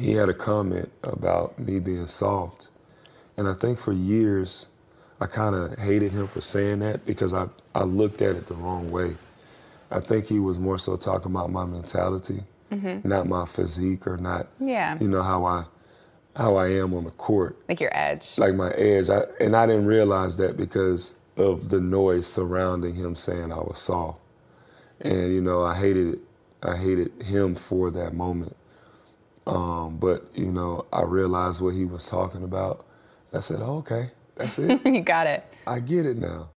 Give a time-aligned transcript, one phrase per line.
[0.00, 2.68] He had a comment about me being soft.
[3.36, 4.68] And I think for years,
[5.20, 8.54] I kind of hated him for saying that because I, I looked at it the
[8.54, 9.14] wrong way.
[9.90, 12.42] I think he was more so talking about my mentality,
[12.72, 13.06] mm-hmm.
[13.06, 14.96] not my physique or not, Yeah.
[15.00, 15.64] you know, how I
[16.36, 18.38] how I am on the court, Like your edge.
[18.38, 19.10] like my edge.
[19.10, 23.80] I, and I didn't realize that because of the noise surrounding him saying I was
[23.80, 24.20] soft.
[25.00, 26.18] And you know, I hated it.
[26.62, 28.56] I hated him for that moment.
[29.50, 32.86] Um, but you know, I realized what he was talking about.
[33.32, 34.80] I said, oh, "Okay, that's it.
[34.84, 35.44] you got it.
[35.66, 36.50] I get it now."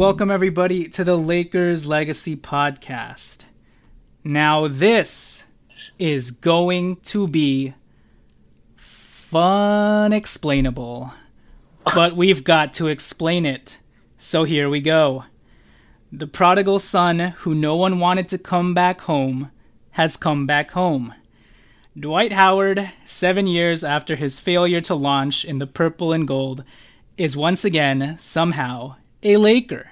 [0.00, 3.44] Welcome everybody to the Lakers Legacy Podcast.
[4.24, 5.44] Now, this
[5.98, 7.74] is going to be
[8.76, 11.12] fun explainable,
[11.94, 13.76] but we've got to explain it.
[14.16, 15.24] So here we go.
[16.10, 19.50] The prodigal son who no one wanted to come back home
[19.90, 21.12] has come back home.
[21.94, 26.64] Dwight Howard, seven years after his failure to launch in the purple and gold,
[27.18, 29.90] is once again, somehow, a Laker.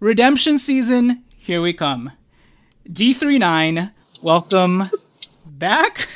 [0.00, 2.12] Redemption season, here we come.
[2.88, 4.84] D39, welcome
[5.46, 6.08] back.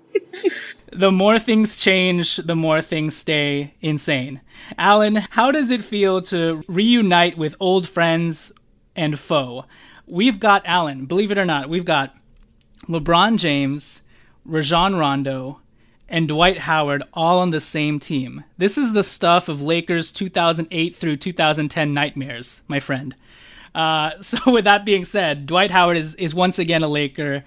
[0.92, 4.40] the more things change, the more things stay insane.
[4.76, 8.52] Alan, how does it feel to reunite with old friends
[8.94, 9.64] and foe?
[10.06, 12.14] We've got Alan, believe it or not, we've got
[12.88, 14.02] LeBron James,
[14.44, 15.60] Rajon Rondo,
[16.08, 18.44] and Dwight Howard all on the same team.
[18.56, 23.14] This is the stuff of Lakers 2008 through 2010 nightmares, my friend.
[23.74, 27.44] Uh, so, with that being said, Dwight Howard is, is once again a Laker.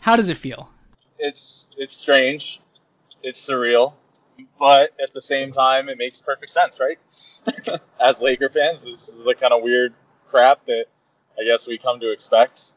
[0.00, 0.70] How does it feel?
[1.18, 2.60] it's it's strange,
[3.22, 3.94] it's surreal,
[4.58, 6.98] but at the same time, it makes perfect sense, right?
[8.00, 9.94] As Laker fans, this is the kind of weird
[10.26, 10.86] crap that
[11.38, 12.74] I guess we come to expect.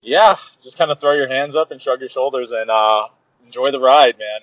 [0.00, 3.08] Yeah, just kind of throw your hands up and shrug your shoulders and uh,
[3.48, 4.40] enjoy the ride, man.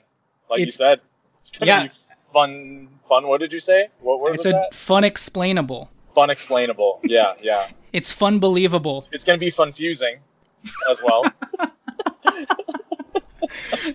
[0.49, 0.99] Like you said,
[1.41, 1.83] it's gonna yeah.
[1.83, 1.89] be
[2.33, 2.89] fun.
[3.07, 3.27] Fun.
[3.27, 3.89] What did you say?
[4.01, 4.73] What word I was said that?
[4.73, 5.91] fun explainable.
[6.16, 6.99] Fun explainable.
[7.03, 7.69] Yeah, yeah.
[7.95, 9.07] It's fun believable.
[9.13, 10.17] It's gonna be fun fusing,
[10.89, 11.23] as well.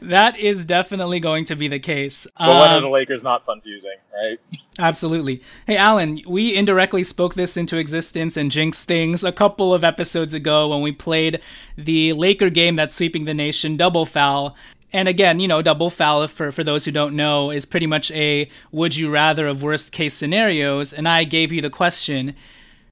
[0.02, 2.26] That is definitely going to be the case.
[2.38, 4.38] but when are Um, the Lakers not funfusing, right?
[4.78, 5.42] Absolutely.
[5.66, 10.34] Hey, Alan, we indirectly spoke this into existence and jinxed things a couple of episodes
[10.34, 11.40] ago when we played
[11.76, 14.56] the Laker game that's sweeping the nation, Double Foul.
[14.92, 18.10] And again, you know, Double Foul, for, for those who don't know, is pretty much
[18.10, 20.92] a would you rather of worst case scenarios.
[20.92, 22.34] And I gave you the question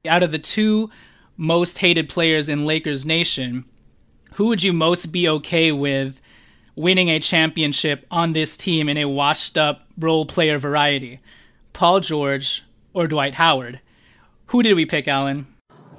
[0.06, 0.90] out of the two
[1.36, 3.64] most hated players in Lakers Nation,
[4.34, 6.20] who would you most be okay with
[6.76, 11.20] winning a championship on this team in a washed up role player variety?
[11.72, 13.80] Paul George or Dwight Howard?
[14.46, 15.46] Who did we pick, Alan?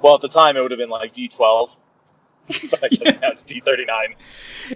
[0.02, 1.76] Well, at the time, it would have been like D12.
[2.70, 4.14] but I guess that's D39.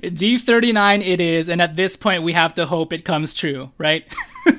[0.00, 4.04] D39 it is, and at this point we have to hope it comes true, right?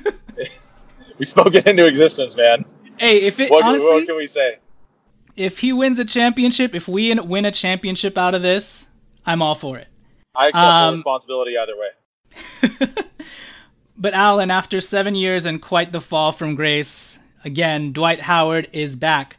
[1.18, 2.66] We spoke it into existence, man.
[2.98, 4.58] hey, if it What, honestly, what can we say?
[5.34, 8.86] if he wins a championship, if we win a championship out of this,
[9.24, 9.88] I'm all for it.
[10.34, 12.88] I accept Um, responsibility either way.
[13.98, 18.94] But Alan, after seven years and quite the fall from grace, again, Dwight Howard is
[18.94, 19.38] back.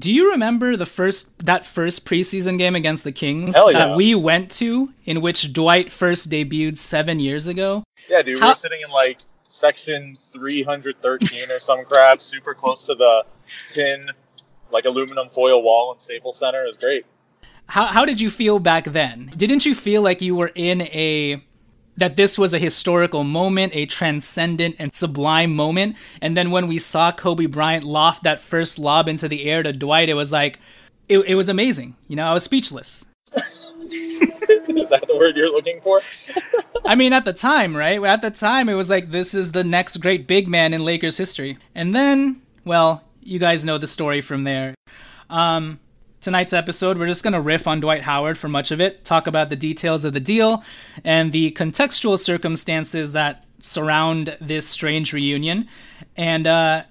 [0.00, 3.72] Do you remember the first that first preseason game against the Kings yeah.
[3.72, 7.84] that we went to, in which Dwight first debuted seven years ago?
[8.08, 9.18] Yeah, dude, how- we're sitting in like
[9.48, 13.24] section 313 or some crap, super close to the
[13.66, 14.06] tin,
[14.72, 16.64] like aluminum foil wall in Staples Center.
[16.64, 17.04] It was great.
[17.66, 19.30] How how did you feel back then?
[19.36, 21.44] Didn't you feel like you were in a
[22.00, 25.96] that this was a historical moment, a transcendent and sublime moment.
[26.20, 29.72] And then when we saw Kobe Bryant loft that first lob into the air to
[29.72, 30.58] Dwight, it was like,
[31.08, 31.96] it, it was amazing.
[32.08, 33.04] You know, I was speechless.
[33.34, 36.00] Is that the word you're looking for?
[36.86, 38.02] I mean, at the time, right?
[38.02, 41.16] At the time, it was like, this is the next great big man in Lakers
[41.16, 41.58] history.
[41.74, 44.74] And then, well, you guys know the story from there.
[45.28, 45.78] Um,
[46.20, 49.26] tonight's episode, we're just going to riff on Dwight Howard for much of it, talk
[49.26, 50.62] about the details of the deal
[51.04, 55.68] and the contextual circumstances that surround this strange reunion,
[56.16, 56.82] and uh,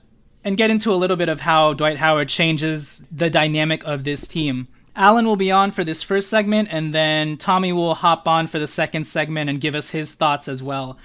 [0.44, 4.28] and get into a little bit of how Dwight Howard changes the dynamic of this
[4.28, 4.68] team.
[4.96, 8.60] Alan will be on for this first segment, and then Tommy will hop on for
[8.60, 10.98] the second segment and give us his thoughts as well.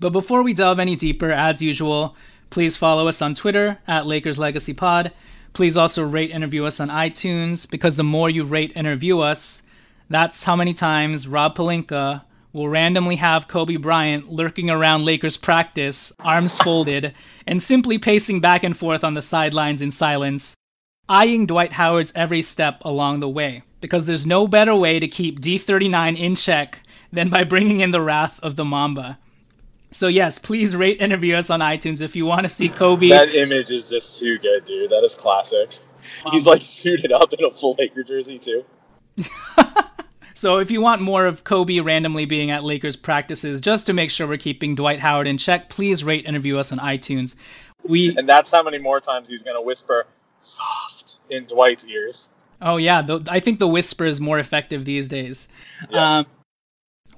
[0.00, 2.16] But before we delve any deeper, as usual,
[2.50, 5.12] please follow us on Twitter at Lakers Legacy Pod.
[5.58, 9.22] Please also rate and review us on iTunes because the more you rate and review
[9.22, 9.60] us,
[10.08, 12.22] that's how many times Rob Pelinka
[12.52, 17.12] will randomly have Kobe Bryant lurking around Lakers practice, arms folded,
[17.44, 20.54] and simply pacing back and forth on the sidelines in silence,
[21.08, 23.64] eyeing Dwight Howard's every step along the way.
[23.80, 26.82] Because there's no better way to keep D39 in check
[27.12, 29.18] than by bringing in the wrath of the Mamba.
[29.90, 33.08] So yes, please rate and review us on iTunes if you want to see Kobe.
[33.08, 34.90] That image is just too good, dude.
[34.90, 35.78] That is classic.
[36.30, 38.64] He's like suited up in a full Laker jersey too.
[40.34, 44.10] so if you want more of Kobe randomly being at Lakers practices, just to make
[44.10, 47.34] sure we're keeping Dwight Howard in check, please rate and review us on iTunes.
[47.84, 50.06] We and that's how many more times he's gonna whisper
[50.40, 52.28] "soft" in Dwight's ears.
[52.60, 55.48] Oh yeah, the, I think the whisper is more effective these days.
[55.90, 56.26] Yes.
[56.26, 56.32] Um,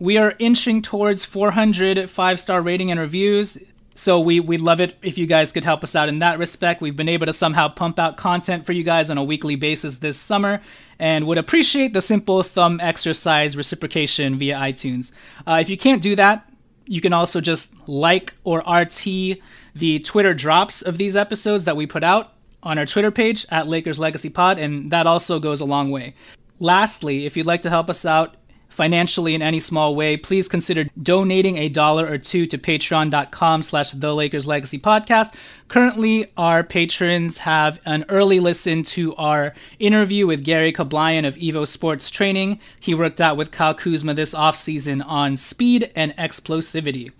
[0.00, 3.58] we are inching towards 400 five star rating and reviews.
[3.94, 6.81] So we we'd love it if you guys could help us out in that respect.
[6.81, 9.97] We've been able to somehow pump out content for you guys on a weekly basis
[9.97, 10.62] this summer,
[10.99, 15.12] and would appreciate the simple thumb exercise reciprocation via iTunes.
[15.47, 16.50] Uh, if you can't do that,
[16.87, 19.38] you can also just like or RT
[19.75, 22.32] the Twitter drops of these episodes that we put out
[22.62, 26.14] on our Twitter page at Lakers Legacy Pod, and that also goes a long way.
[26.58, 28.37] Lastly, if you'd like to help us out
[28.70, 33.93] financially in any small way, please consider donating a dollar or two to patreon.com slash
[33.93, 35.34] the Lakers Legacy Podcast.
[35.69, 41.67] Currently, our patrons have an early listen to our interview with Gary Kablayan of Evo
[41.67, 42.58] Sports Training.
[42.78, 47.12] He worked out with Kyle Kuzma this offseason on speed and explosivity.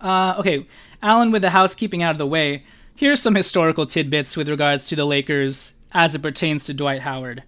[0.00, 0.66] Uh, okay,
[1.02, 2.62] Alan, with the housekeeping out of the way,
[2.94, 7.42] here's some historical tidbits with regards to the Lakers as it pertains to Dwight Howard.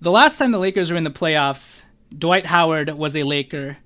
[0.00, 1.84] The last time the Lakers were in the playoffs,
[2.16, 3.78] Dwight Howard was a Laker,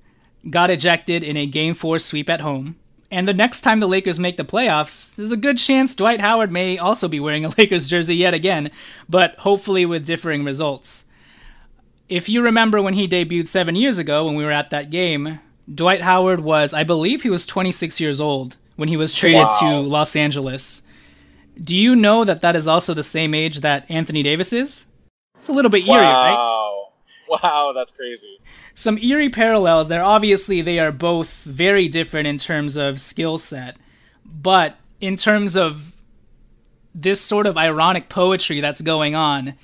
[0.48, 2.76] got ejected in a Game 4 sweep at home.
[3.10, 6.50] And the next time the Lakers make the playoffs, there's a good chance Dwight Howard
[6.50, 8.70] may also be wearing a Lakers jersey yet again,
[9.08, 11.04] but hopefully with differing results.
[12.08, 15.38] If you remember when he debuted seven years ago when we were at that game,
[15.72, 19.58] Dwight Howard was, I believe he was 26 years old when he was traded wow.
[19.60, 20.82] to Los Angeles.
[21.56, 24.86] Do you know that that is also the same age that Anthony Davis is?
[25.36, 26.30] It's a little bit eerie, wow.
[26.30, 26.63] right?
[27.42, 28.38] Wow, that's crazy.
[28.74, 30.02] Some eerie parallels there.
[30.02, 33.76] Obviously, they are both very different in terms of skill set,
[34.24, 35.96] but in terms of
[36.94, 39.54] this sort of ironic poetry that's going on,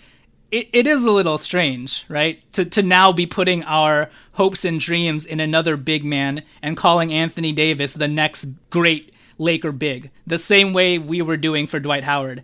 [0.51, 2.43] it, it is a little strange, right?
[2.53, 7.13] To to now be putting our hopes and dreams in another big man and calling
[7.13, 12.05] Anthony Davis the next great Laker big, the same way we were doing for Dwight
[12.05, 12.43] Howard,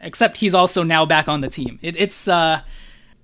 [0.00, 1.78] except he's also now back on the team.
[1.82, 2.62] It, it's uh,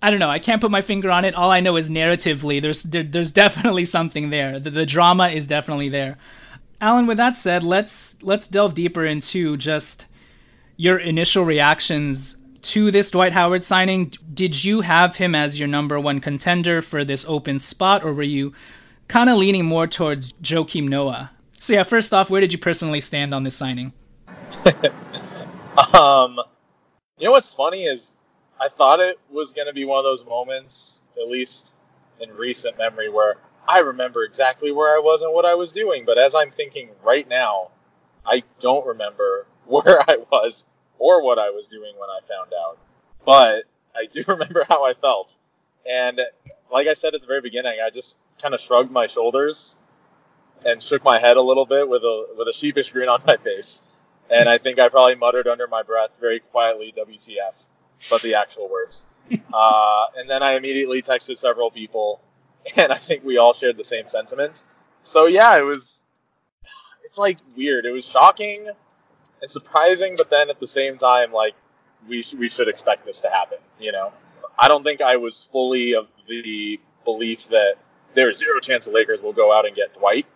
[0.04, 0.28] I don't know.
[0.28, 1.34] I can't put my finger on it.
[1.34, 4.60] All I know is narratively, there's there, there's definitely something there.
[4.60, 6.18] The, the drama is definitely there.
[6.78, 10.04] Alan, with that said, let's let's delve deeper into just
[10.76, 14.12] your initial reactions to this Dwight Howard signing.
[14.34, 18.22] Did you have him as your number one contender for this open spot, or were
[18.22, 18.52] you
[19.08, 21.30] kind of leaning more towards Joakim Noah?
[21.58, 23.94] So yeah, first off, where did you personally stand on this signing?
[25.94, 26.38] um,
[27.16, 28.14] you know what's funny is
[28.64, 31.74] I thought it was going to be one of those moments, at least
[32.18, 33.34] in recent memory, where
[33.68, 36.06] I remember exactly where I was and what I was doing.
[36.06, 37.72] But as I'm thinking right now,
[38.24, 40.64] I don't remember where I was
[40.98, 42.78] or what I was doing when I found out.
[43.26, 45.36] But I do remember how I felt.
[45.86, 46.22] And
[46.72, 49.78] like I said at the very beginning, I just kind of shrugged my shoulders
[50.64, 53.36] and shook my head a little bit with a with a sheepish grin on my
[53.44, 53.82] face.
[54.30, 57.68] And I think I probably muttered under my breath very quietly, WTF
[58.10, 59.06] but the actual words.
[59.52, 62.20] Uh, and then I immediately texted several people,
[62.76, 64.62] and I think we all shared the same sentiment.
[65.02, 66.04] So yeah, it was.
[67.04, 67.84] It's like weird.
[67.86, 68.68] It was shocking
[69.40, 71.54] and surprising, but then at the same time, like
[72.08, 73.58] we sh- we should expect this to happen.
[73.78, 74.12] You know,
[74.58, 77.74] I don't think I was fully of the belief that
[78.14, 80.26] there's zero chance the Lakers will go out and get Dwight.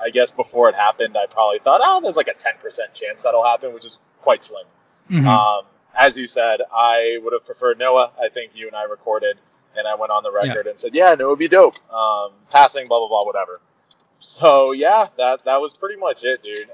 [0.00, 3.44] I guess before it happened, I probably thought, oh, there's like a 10% chance that'll
[3.44, 4.64] happen, which is quite slim.
[5.10, 5.26] Mhm.
[5.26, 5.64] Um,
[5.96, 8.12] as you said, I would have preferred Noah.
[8.20, 9.38] I think you and I recorded,
[9.76, 11.76] and I went on the record and said, yeah, Noah would be dope.
[11.92, 13.60] Um, passing, blah blah blah, whatever.
[14.18, 16.70] So yeah, that that was pretty much it, dude.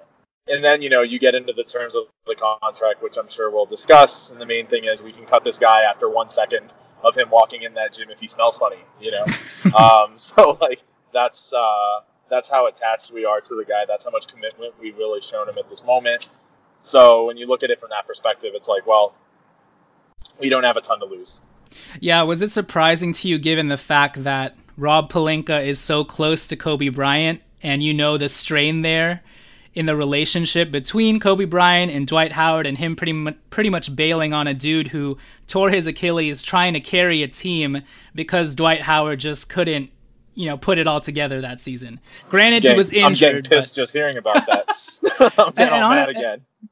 [0.48, 3.50] And then you know you get into the terms of the contract, which I'm sure
[3.50, 4.30] we'll discuss.
[4.30, 6.72] And the main thing is we can cut this guy after one second
[7.04, 9.24] of him walking in that gym if he smells funny, you know.
[9.76, 13.84] um, so like that's uh, that's how attached we are to the guy.
[13.86, 16.28] That's how much commitment we've really shown him at this moment.
[16.82, 19.14] So when you look at it from that perspective, it's like, well,
[20.40, 21.42] we don't have a ton to lose.
[22.00, 26.46] Yeah, was it surprising to you given the fact that Rob Pelinka is so close
[26.48, 29.22] to Kobe Bryant and you know the strain there
[29.74, 33.94] in the relationship between Kobe Bryant and Dwight Howard and him pretty mu- pretty much
[33.96, 37.82] bailing on a dude who tore his Achilles trying to carry a team
[38.14, 39.88] because Dwight Howard just couldn't,
[40.34, 42.00] you know, put it all together that season.
[42.28, 44.68] Granted, he Getting- was I'm getting injured, but- pissed just hearing about that.
[45.38, 46.40] I'm And all on mad it- again.
[46.60, 46.68] And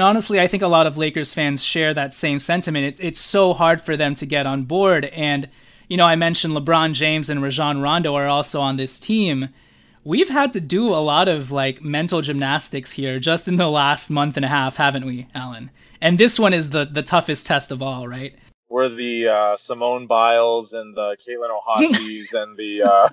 [0.00, 2.86] honestly, I think a lot of Lakers fans share that same sentiment.
[2.86, 5.06] It's it's so hard for them to get on board.
[5.06, 5.48] And
[5.88, 9.50] you know, I mentioned LeBron James and Rajon Rondo are also on this team.
[10.04, 14.08] We've had to do a lot of like mental gymnastics here just in the last
[14.08, 15.70] month and a half, haven't we, Alan?
[16.00, 18.34] And this one is the the toughest test of all, right?
[18.70, 23.08] We're the uh, Simone Biles and the Katelyn Ohashis and the uh,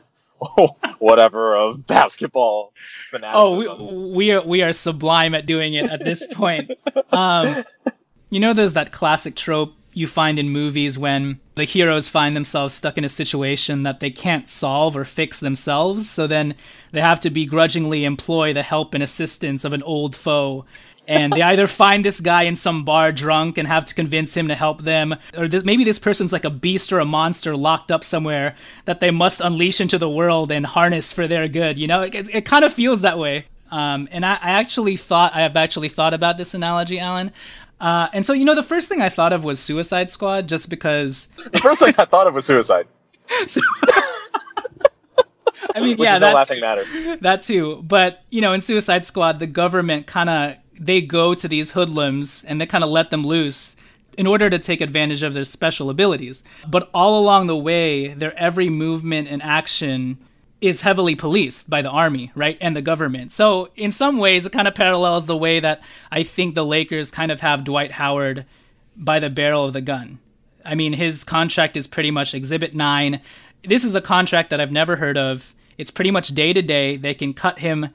[0.99, 2.73] whatever of basketball
[3.35, 6.71] Oh, we, we are we are sublime at doing it at this point.
[7.11, 7.63] Um,
[8.29, 12.73] you know, there's that classic trope you find in movies when the heroes find themselves
[12.73, 16.55] stuck in a situation that they can't solve or fix themselves, so then
[16.91, 20.65] they have to begrudgingly employ the help and assistance of an old foe.
[21.09, 24.47] And they either find this guy in some bar drunk and have to convince him
[24.47, 27.91] to help them, or this, maybe this person's like a beast or a monster locked
[27.91, 31.79] up somewhere that they must unleash into the world and harness for their good.
[31.79, 33.47] You know, it, it, kind of feels that way.
[33.71, 37.31] Um, and I, I actually thought I have actually thought about this analogy, Alan.
[37.79, 40.69] Uh, and so, you know, the first thing I thought of was Suicide Squad, just
[40.69, 41.27] because.
[41.51, 42.87] The first thing I thought of was suicide,
[45.75, 46.85] I mean, which yeah, is no that laughing matter.
[47.21, 47.81] that too.
[47.83, 52.43] But you know, in Suicide Squad, the government kind of they go to these hoodlums
[52.45, 53.75] and they kind of let them loose
[54.17, 56.43] in order to take advantage of their special abilities.
[56.67, 60.17] But all along the way, their every movement and action
[60.61, 62.57] is heavily policed by the army, right?
[62.59, 63.31] And the government.
[63.31, 65.81] So, in some ways, it kind of parallels the way that
[66.11, 68.45] I think the Lakers kind of have Dwight Howard
[68.95, 70.19] by the barrel of the gun.
[70.65, 73.21] I mean, his contract is pretty much Exhibit 9.
[73.63, 75.55] This is a contract that I've never heard of.
[75.77, 76.97] It's pretty much day to day.
[76.97, 77.89] They can cut him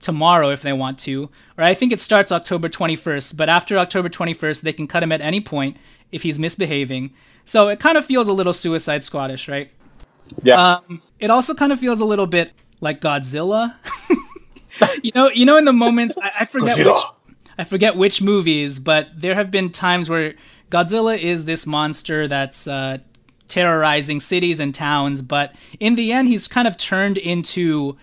[0.00, 1.30] tomorrow if they want to.
[1.58, 5.12] Or I think it starts October 21st, but after October 21st, they can cut him
[5.12, 5.76] at any point
[6.12, 7.12] if he's misbehaving.
[7.44, 9.70] So it kind of feels a little Suicide Squadish, right?
[10.42, 13.74] Yeah, Um, it also kind of feels a little bit like Godzilla.
[15.02, 16.94] you know, you know, in the moments I, I forget Godzilla.
[16.94, 17.02] which
[17.58, 20.34] I forget which movies, but there have been times where
[20.70, 22.98] Godzilla is this monster that's uh,
[23.48, 27.96] terrorizing cities and towns, but in the end, he's kind of turned into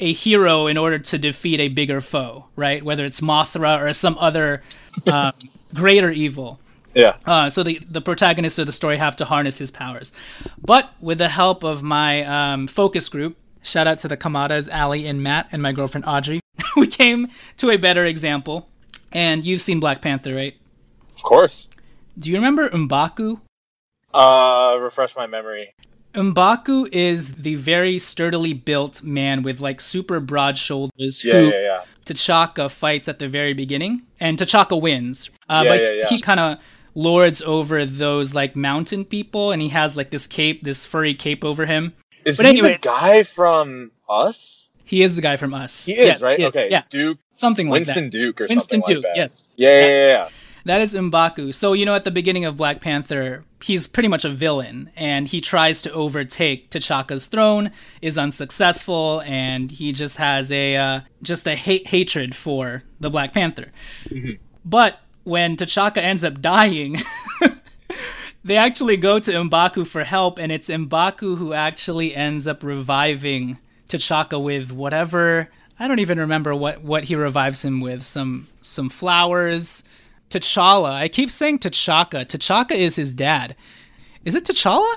[0.00, 2.84] a hero in order to defeat a bigger foe, right?
[2.84, 4.62] Whether it's Mothra or some other
[5.10, 5.32] um,
[5.74, 6.58] greater evil.
[6.94, 7.16] yeah.
[7.26, 10.12] Uh, so the the protagonists of the story have to harness his powers,
[10.60, 15.06] but with the help of my um, focus group, shout out to the Kamadas, Ali
[15.06, 16.40] and Matt, and my girlfriend Audrey,
[16.76, 18.68] we came to a better example.
[19.12, 20.56] And you've seen Black Panther, right?
[21.14, 21.70] Of course.
[22.18, 23.40] Do you remember M'Baku?
[24.12, 25.72] Uh, refresh my memory.
[26.14, 31.60] M'Baku is the very sturdily built man with like super broad shoulders Yeah, who yeah,
[31.60, 31.80] yeah.
[32.04, 35.30] T'Chaka fights at the very beginning, and T'Chaka wins.
[35.48, 36.06] Uh, Yeah, but yeah, yeah.
[36.08, 36.58] he kind of
[36.94, 41.44] lords over those like mountain people, and he has like this cape, this furry cape
[41.44, 41.92] over him.
[42.24, 44.70] Is But he anyway- the guy from Us?
[44.86, 45.86] He is the guy from Us.
[45.86, 46.38] He is Yes, right.
[46.38, 46.48] he is.
[46.48, 47.96] Okay, yeah, Duke something like that.
[47.96, 48.10] Winston that.
[48.12, 49.16] Duke or Winston something Duke, like that.
[49.16, 49.54] yes.
[49.56, 50.28] Yeah, yeah, yeah.
[50.64, 51.54] That is M'Baku.
[51.54, 55.28] So you know, at the beginning of Black Panther, he's pretty much a villain, and
[55.28, 61.46] he tries to overtake T'Chaka's throne, is unsuccessful, and he just has a uh, just
[61.46, 63.72] a hate hatred for the Black Panther.
[64.64, 66.96] But when T'Chaka ends up dying,
[68.44, 73.58] they actually go to M'Baku for help, and it's M'Baku who actually ends up reviving
[73.88, 78.88] T'Chaka with whatever I don't even remember what what he revives him with some some
[78.88, 79.82] flowers.
[80.30, 80.92] T'Challa.
[80.92, 82.24] I keep saying T'Chaka.
[82.26, 83.54] T'Chaka is his dad.
[84.24, 84.96] Is it T'Challa?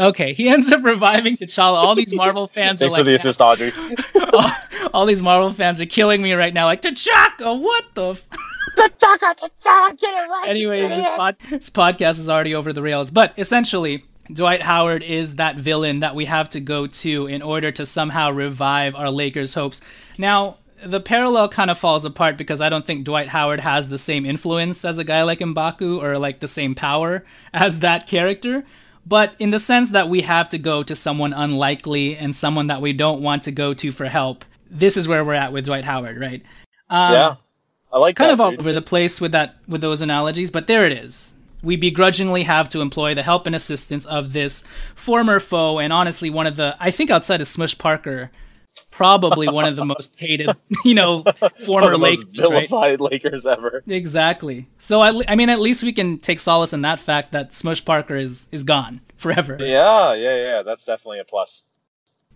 [0.00, 1.74] Okay, he ends up reviving T'Challa.
[1.74, 3.72] All these Marvel fans Thanks are for the like, assist, Audrey.
[4.32, 4.50] all,
[4.94, 6.66] all these Marvel fans are killing me right now.
[6.66, 8.10] Like T'Chaka, what the?
[8.10, 8.28] F-?
[8.76, 10.46] T'Chaka, T'Chaka, get it right.
[10.48, 13.10] Anyways, this, pod- this podcast is already over the rails.
[13.10, 17.72] But essentially, Dwight Howard is that villain that we have to go to in order
[17.72, 19.80] to somehow revive our Lakers' hopes.
[20.16, 23.98] Now, the parallel kind of falls apart because I don't think Dwight Howard has the
[23.98, 28.64] same influence as a guy like M'Baku or like the same power as that character.
[29.06, 32.82] But in the sense that we have to go to someone unlikely and someone that
[32.82, 35.84] we don't want to go to for help, this is where we're at with Dwight
[35.84, 36.42] Howard, right?
[36.90, 37.34] Um, yeah,
[37.90, 38.60] I like kind that, of all dude.
[38.60, 41.34] over the place with that with those analogies, but there it is.
[41.62, 44.62] We begrudgingly have to employ the help and assistance of this
[44.94, 48.30] former foe, and honestly, one of the I think outside of Smush Parker,
[48.98, 50.50] probably one of the most hated,
[50.84, 51.22] you know,
[51.64, 52.68] former One of the most Lakers, right?
[52.68, 53.84] vilified Lakers ever.
[53.86, 54.66] Exactly.
[54.78, 57.84] So I, I mean, at least we can take solace in that fact that Smush
[57.84, 59.56] Parker is is gone forever.
[59.60, 60.62] Yeah, yeah, yeah.
[60.62, 61.64] That's definitely a plus.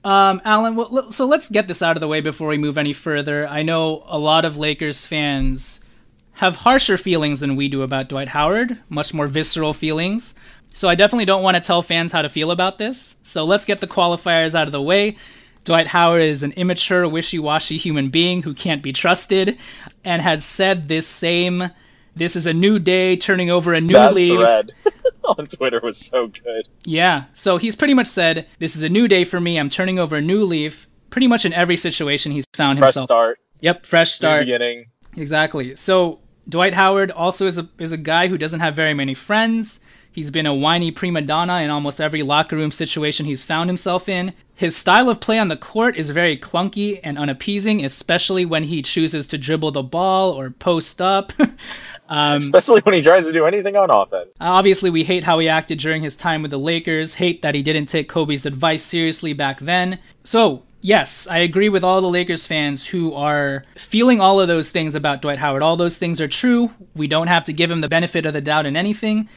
[0.05, 2.93] Um, Alan, well, so let's get this out of the way before we move any
[2.93, 3.47] further.
[3.47, 5.81] I know a lot of Lakers fans
[6.35, 10.35] have harsher feelings than we do about Dwight Howard, much more visceral feelings.
[10.73, 13.17] So I definitely don't want to tell fans how to feel about this.
[13.23, 15.17] So let's get the qualifiers out of the way.
[15.65, 19.57] Dwight Howard is an immature, wishy washy human being who can't be trusted
[20.05, 21.71] and has said this same
[22.15, 24.39] this is a new day, turning over a new that leaf.
[24.39, 24.73] thread
[25.39, 26.69] on Twitter was so good.
[26.85, 27.25] Yeah.
[27.35, 29.59] So he's pretty much said, This is a new day for me.
[29.59, 30.87] I'm turning over a new leaf.
[31.11, 33.09] Pretty much in every situation he's found Fresh himself.
[33.09, 34.41] Fresh start, Yep, fresh start.
[34.41, 34.87] new beginning.
[35.17, 35.77] Exactly.
[35.77, 39.81] So Dwight Howard also is a is a guy who doesn't have very many friends.
[40.13, 44.11] He's been a whiny prima donna in almost every locker room situation he's found himself
[44.11, 44.35] in.
[44.55, 48.83] His style of play on the court is very clunky and unappeasing, especially when he
[48.83, 51.33] chooses to dribble the ball or post up.
[52.09, 54.35] um, Especially when he tries to do anything on offense.
[54.39, 57.63] Obviously, we hate how he acted during his time with the Lakers, hate that he
[57.63, 59.99] didn't take Kobe's advice seriously back then.
[60.25, 64.69] So, yes, I agree with all the Lakers fans who are feeling all of those
[64.69, 65.63] things about Dwight Howard.
[65.63, 66.71] All those things are true.
[66.95, 69.29] We don't have to give him the benefit of the doubt in anything.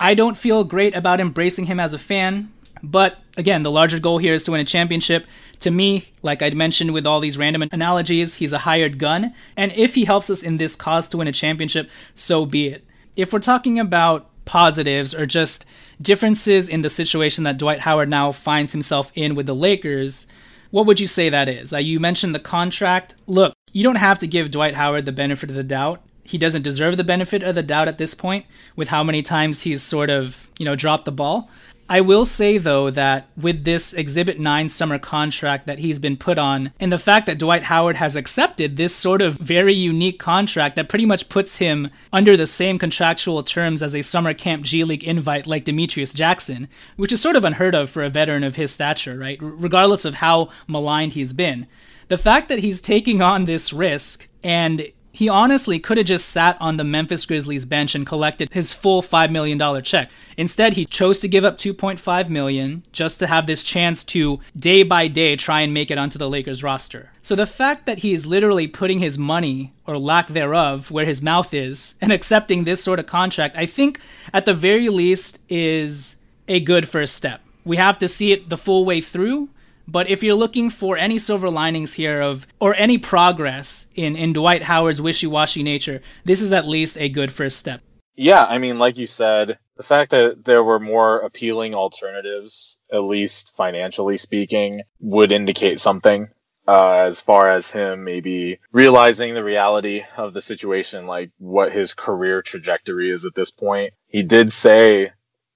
[0.00, 2.50] I don't feel great about embracing him as a fan.
[2.82, 5.26] But again, the larger goal here is to win a championship.
[5.60, 9.34] To me, like I'd mentioned with all these random analogies, he's a hired gun.
[9.56, 12.86] And if he helps us in this cause to win a championship, so be it.
[13.16, 15.66] If we're talking about positives or just
[16.00, 20.26] differences in the situation that Dwight Howard now finds himself in with the Lakers,
[20.70, 21.74] what would you say that is?
[21.74, 23.14] Uh, you mentioned the contract.
[23.26, 26.02] Look, you don't have to give Dwight Howard the benefit of the doubt.
[26.30, 29.62] He doesn't deserve the benefit of the doubt at this point with how many times
[29.62, 31.50] he's sort of, you know, dropped the ball.
[31.88, 36.38] I will say though that with this Exhibit 9 summer contract that he's been put
[36.38, 40.76] on, and the fact that Dwight Howard has accepted this sort of very unique contract
[40.76, 44.84] that pretty much puts him under the same contractual terms as a summer camp G
[44.84, 48.54] League invite like Demetrius Jackson, which is sort of unheard of for a veteran of
[48.54, 49.38] his stature, right?
[49.40, 51.66] Regardless of how maligned he's been.
[52.06, 56.56] The fact that he's taking on this risk and he honestly could have just sat
[56.60, 60.10] on the Memphis Grizzlies bench and collected his full $5 million check.
[60.36, 64.82] Instead, he chose to give up 2.5 million just to have this chance to day
[64.82, 67.10] by day try and make it onto the Lakers roster.
[67.22, 71.20] So the fact that he is literally putting his money or lack thereof where his
[71.20, 74.00] mouth is and accepting this sort of contract, I think
[74.32, 76.16] at the very least is
[76.48, 77.40] a good first step.
[77.64, 79.50] We have to see it the full way through,
[79.90, 84.32] but if you're looking for any silver linings here of or any progress in in
[84.32, 87.80] Dwight Howard's wishy-washy nature, this is at least a good first step.
[88.16, 92.98] Yeah, I mean, like you said, the fact that there were more appealing alternatives, at
[92.98, 96.28] least financially speaking, would indicate something.
[96.68, 101.94] Uh, as far as him maybe realizing the reality of the situation, like what his
[101.94, 103.94] career trajectory is at this point.
[104.06, 105.12] He did say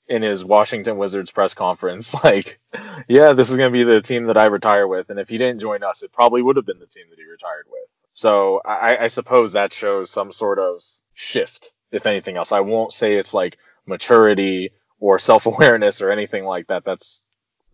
[0.09, 2.61] in his Washington Wizards press conference, like,
[3.09, 5.11] yeah, this is going to be the team that I retire with.
[5.11, 7.25] And if he didn't join us, it probably would have been the team that he
[7.25, 7.88] retired with.
[8.12, 10.83] So I, I suppose that shows some sort of
[11.14, 12.53] shift, if anything else.
[12.53, 16.85] I won't say it's like maturity or self awareness or anything like that.
[16.85, 17.23] That's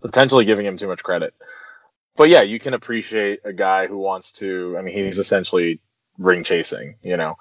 [0.00, 1.34] potentially giving him too much credit.
[2.16, 5.80] But yeah, you can appreciate a guy who wants to, I mean, he's essentially
[6.18, 7.36] ring chasing, you know.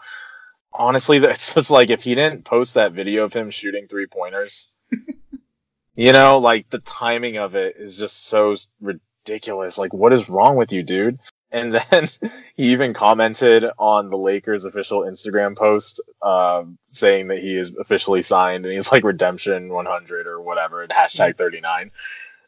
[0.74, 4.68] Honestly, that's just like if he didn't post that video of him shooting three pointers,
[5.96, 9.78] you know, like the timing of it is just so ridiculous.
[9.78, 11.20] Like, what is wrong with you, dude?
[11.52, 12.08] And then
[12.56, 18.22] he even commented on the Lakers official Instagram post, um, saying that he is officially
[18.22, 21.90] signed and he's like redemption 100 or whatever, and hashtag 39.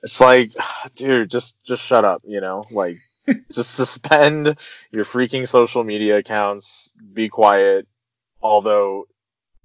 [0.03, 0.51] It's like,
[0.95, 2.97] dude, just just shut up, you know, like
[3.51, 4.55] just suspend
[4.91, 7.87] your freaking social media accounts, be quiet.
[8.41, 9.07] Although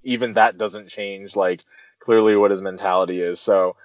[0.03, 1.63] even that doesn't change like
[2.07, 3.41] clearly what his mentality is.
[3.41, 3.75] So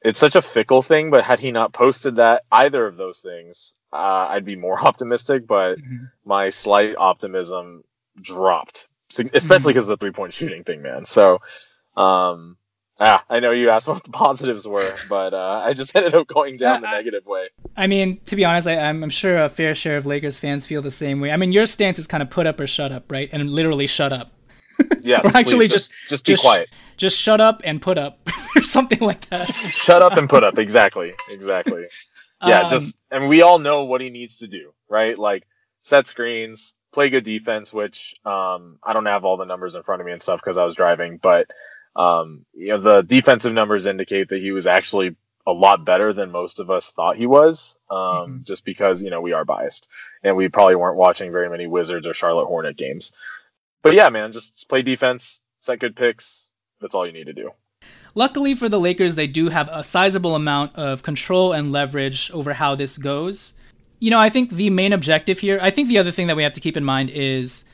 [0.00, 3.74] it's such a fickle thing, but had he not posted that either of those things,
[3.92, 6.10] uh, I'd be more optimistic, but Mhm.
[6.24, 7.84] my slight optimism
[8.20, 8.88] dropped,
[9.32, 11.04] especially because of the three point shooting thing, man.
[11.04, 11.38] So,
[11.96, 12.56] um,
[13.00, 16.26] Ah, I know you asked what the positives were, but uh, I just ended up
[16.26, 17.48] going down the negative way.
[17.76, 20.82] I mean, to be honest, I, am sure a fair share of Lakers fans feel
[20.82, 21.30] the same way.
[21.30, 23.28] I mean, your stance is kind of put up or shut up, right?
[23.32, 24.32] And literally shut up.
[25.00, 26.68] Yes, actually just just, just be just, quiet.
[27.02, 28.20] Just shut up and put up,
[28.56, 29.48] or something like that.
[29.48, 30.56] shut up and put up.
[30.56, 31.14] Exactly.
[31.28, 31.86] Exactly.
[32.44, 32.62] Yeah.
[32.62, 35.16] Um, just and we all know what he needs to do, right?
[35.16, 35.46] Like
[35.82, 40.00] set screens, play good defense, which um, I don't have all the numbers in front
[40.00, 41.46] of me and stuff because I was driving, but
[41.94, 45.14] um, you know the defensive numbers indicate that he was actually
[45.46, 48.42] a lot better than most of us thought he was, um, mm-hmm.
[48.42, 49.88] just because you know we are biased
[50.24, 53.12] and we probably weren't watching very many Wizards or Charlotte Hornet games.
[53.82, 56.51] But yeah, man, just play defense, set good picks.
[56.82, 57.50] That's all you need to do.
[58.14, 62.52] Luckily for the Lakers, they do have a sizable amount of control and leverage over
[62.52, 63.54] how this goes
[64.02, 66.42] you know, I think the main objective here, I think the other thing that we
[66.42, 67.64] have to keep in mind is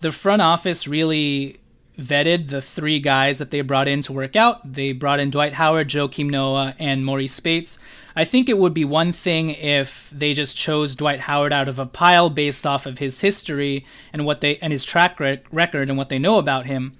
[0.00, 1.60] the front office really
[1.98, 4.72] vetted the three guys that they brought in to work out.
[4.72, 7.78] They brought in Dwight Howard, Joakim Noah, and Maurice Speights.
[8.16, 11.78] I think it would be one thing if they just chose Dwight Howard out of
[11.78, 15.98] a pile based off of his history and what they and his track record and
[15.98, 16.96] what they know about him.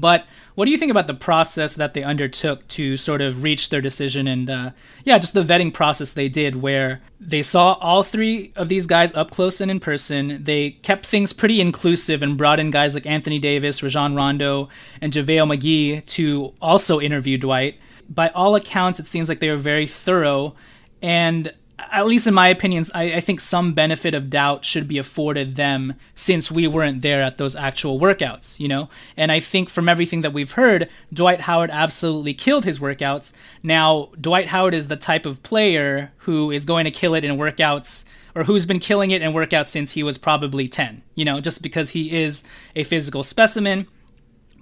[0.00, 3.68] But what do you think about the process that they undertook to sort of reach
[3.68, 4.70] their decision and, uh,
[5.04, 9.12] yeah, just the vetting process they did where they saw all three of these guys
[9.14, 10.42] up close and in person.
[10.44, 14.68] They kept things pretty inclusive and brought in guys like Anthony Davis, Rajon Rondo,
[15.00, 17.78] and JaVale McGee to also interview Dwight.
[18.08, 20.54] By all accounts, it seems like they were very thorough.
[21.02, 24.98] And at least in my opinions, I, I, think some benefit of doubt should be
[24.98, 28.88] afforded them since we weren't there at those actual workouts, you know?
[29.16, 33.32] And I think from everything that we've heard, Dwight Howard absolutely killed his workouts.
[33.62, 37.36] Now, Dwight Howard is the type of player who is going to kill it in
[37.36, 41.40] workouts or who's been killing it in workouts since he was probably 10, you know,
[41.40, 42.42] just because he is
[42.74, 43.86] a physical specimen.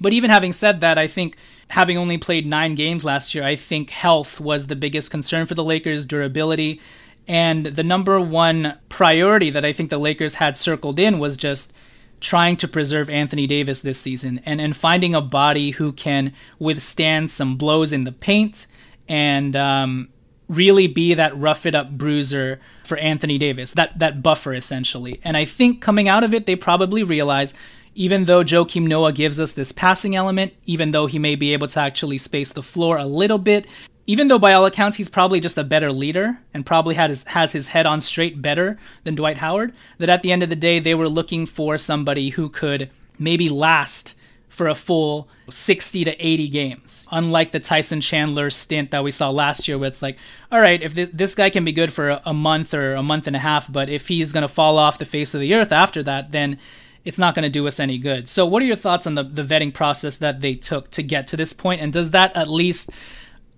[0.01, 1.37] But even having said that, I think
[1.69, 5.55] having only played nine games last year, I think health was the biggest concern for
[5.55, 6.81] the Lakers, durability.
[7.29, 11.73] And the number one priority that I think the Lakers had circled in was just
[12.21, 17.31] trying to preserve Anthony Davis this season and, and finding a body who can withstand
[17.31, 18.67] some blows in the paint
[19.09, 20.09] and um,
[20.49, 25.21] really be that rough it up bruiser for Anthony Davis, that, that buffer essentially.
[25.25, 27.53] And I think coming out of it, they probably realize
[27.95, 31.67] even though Joakim Noah gives us this passing element, even though he may be able
[31.69, 33.67] to actually space the floor a little bit,
[34.07, 37.25] even though by all accounts he's probably just a better leader and probably had his,
[37.25, 40.57] has his head on straight better than Dwight Howard, that at the end of the
[40.57, 44.15] day they were looking for somebody who could maybe last
[44.49, 47.07] for a full 60 to 80 games.
[47.13, 50.17] Unlike the Tyson Chandler stint that we saw last year, where it's like,
[50.51, 53.27] all right, if th- this guy can be good for a month or a month
[53.27, 55.73] and a half, but if he's going to fall off the face of the earth
[55.73, 56.59] after that, then
[57.05, 58.29] it's not going to do us any good.
[58.29, 61.27] So, what are your thoughts on the, the vetting process that they took to get
[61.29, 61.83] to this point?
[61.83, 62.91] And does that at least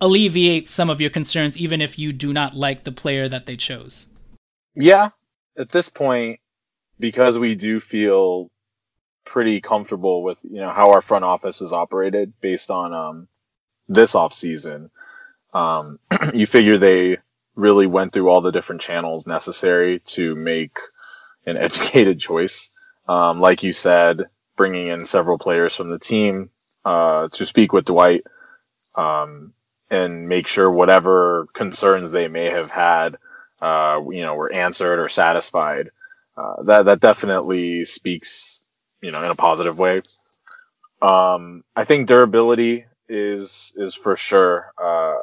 [0.01, 3.57] alleviate some of your concerns, even if you do not like the player that they
[3.57, 4.07] chose.
[4.75, 5.11] Yeah,
[5.57, 6.41] at this point,
[6.99, 8.51] because we do feel
[9.25, 13.29] pretty comfortable with you know how our front office is operated based on um,
[13.89, 14.91] this off season.
[15.53, 15.99] Um,
[16.35, 17.19] you figure they
[17.55, 20.79] really went through all the different channels necessary to make
[21.47, 22.71] an educated choice.
[23.09, 24.25] Um, like you said,
[24.57, 26.51] bringing in several players from the team
[26.85, 28.25] uh, to speak with Dwight,
[28.97, 29.53] um,
[29.91, 33.17] and make sure whatever concerns they may have had,
[33.63, 35.89] uh, you know, were answered or satisfied.
[36.37, 38.61] Uh, that that definitely speaks,
[39.03, 40.03] you know, in a positive way.
[41.01, 45.15] Um, I think durability is is for sure uh,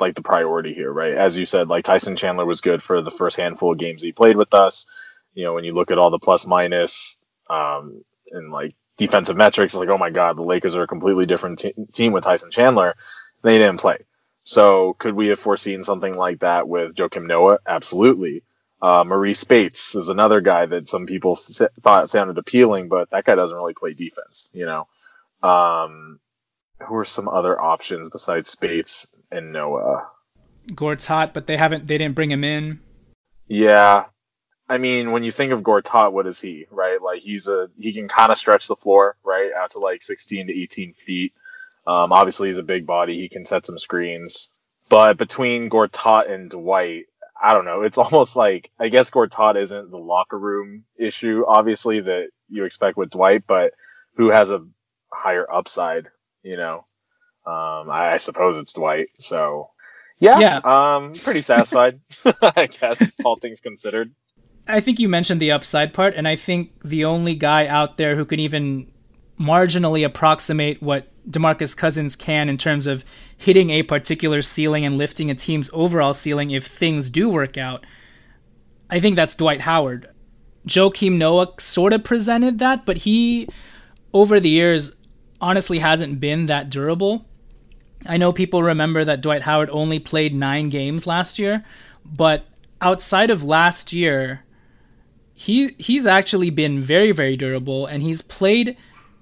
[0.00, 1.14] like the priority here, right?
[1.14, 4.12] As you said, like Tyson Chandler was good for the first handful of games he
[4.12, 4.86] played with us.
[5.34, 9.74] You know, when you look at all the plus minus um, and like defensive metrics,
[9.74, 12.50] it's like oh my god, the Lakers are a completely different te- team with Tyson
[12.50, 12.96] Chandler.
[13.42, 13.98] They didn't play.
[14.50, 17.60] So could we have foreseen something like that with Joakim Noah?
[17.64, 18.42] Absolutely.
[18.82, 23.36] Uh, Maurice Speights is another guy that some people thought sounded appealing, but that guy
[23.36, 24.88] doesn't really play defense, you know.
[25.48, 26.18] Um,
[26.80, 30.08] who are some other options besides Speights and Noah?
[30.72, 32.80] Gortat, but they haven't they didn't bring him in.
[33.46, 34.06] Yeah.
[34.68, 37.00] I mean, when you think of Gortat, what is he, right?
[37.00, 40.48] Like he's a he can kind of stretch the floor, right, out to like 16
[40.48, 41.32] to 18 feet.
[41.86, 43.18] Um, obviously, he's a big body.
[43.18, 44.50] He can set some screens.
[44.88, 47.06] But between Gortat and Dwight,
[47.40, 47.82] I don't know.
[47.82, 52.96] It's almost like I guess Gortat isn't the locker room issue, obviously that you expect
[52.96, 53.72] with Dwight, but
[54.16, 54.66] who has a
[55.12, 56.08] higher upside?
[56.42, 56.76] You know,
[57.46, 59.08] um, I, I suppose it's Dwight.
[59.18, 59.70] So
[60.18, 60.60] yeah, yeah.
[60.64, 62.00] um, pretty satisfied,
[62.42, 64.12] I guess, all things considered.
[64.68, 68.14] I think you mentioned the upside part, and I think the only guy out there
[68.14, 68.92] who can even
[69.40, 73.04] marginally approximate what DeMarcus Cousins can in terms of
[73.36, 77.84] hitting a particular ceiling and lifting a team's overall ceiling if things do work out,
[78.88, 80.08] I think that's Dwight Howard.
[80.66, 83.48] Joakim Noah sort of presented that, but he,
[84.12, 84.92] over the years,
[85.40, 87.26] honestly hasn't been that durable.
[88.06, 91.62] I know people remember that Dwight Howard only played nine games last year,
[92.04, 92.46] but
[92.80, 94.44] outside of last year,
[95.32, 98.76] he he's actually been very very durable, and he's played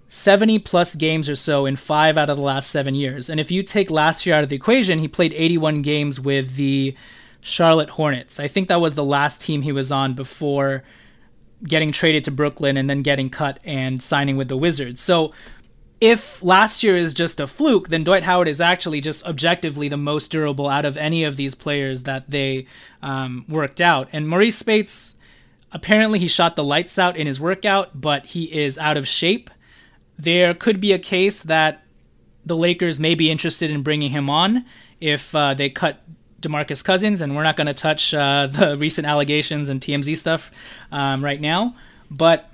[0.09, 3.29] 70 plus games or so in five out of the last seven years.
[3.29, 6.57] And if you take last year out of the equation, he played 81 games with
[6.57, 6.95] the
[7.41, 8.41] Charlotte Hornets.
[8.41, 10.83] I think that was the last team he was on before
[11.63, 15.01] getting traded to Brooklyn and then getting cut and signing with the Wizards.
[15.01, 15.33] So
[16.01, 19.97] if last year is just a fluke, then Dwight Howard is actually just objectively the
[19.97, 22.67] most durable out of any of these players that they
[23.03, 24.09] um, worked out.
[24.13, 25.17] And Maurice Speights,
[25.73, 29.51] apparently he shot the lights out in his workout, but he is out of shape.
[30.19, 31.83] There could be a case that
[32.45, 34.65] the Lakers may be interested in bringing him on
[35.01, 36.03] if uh, they cut
[36.41, 40.51] DeMarcus Cousins, and we're not going to touch uh, the recent allegations and TMZ stuff
[40.91, 41.75] um, right now.
[42.11, 42.51] But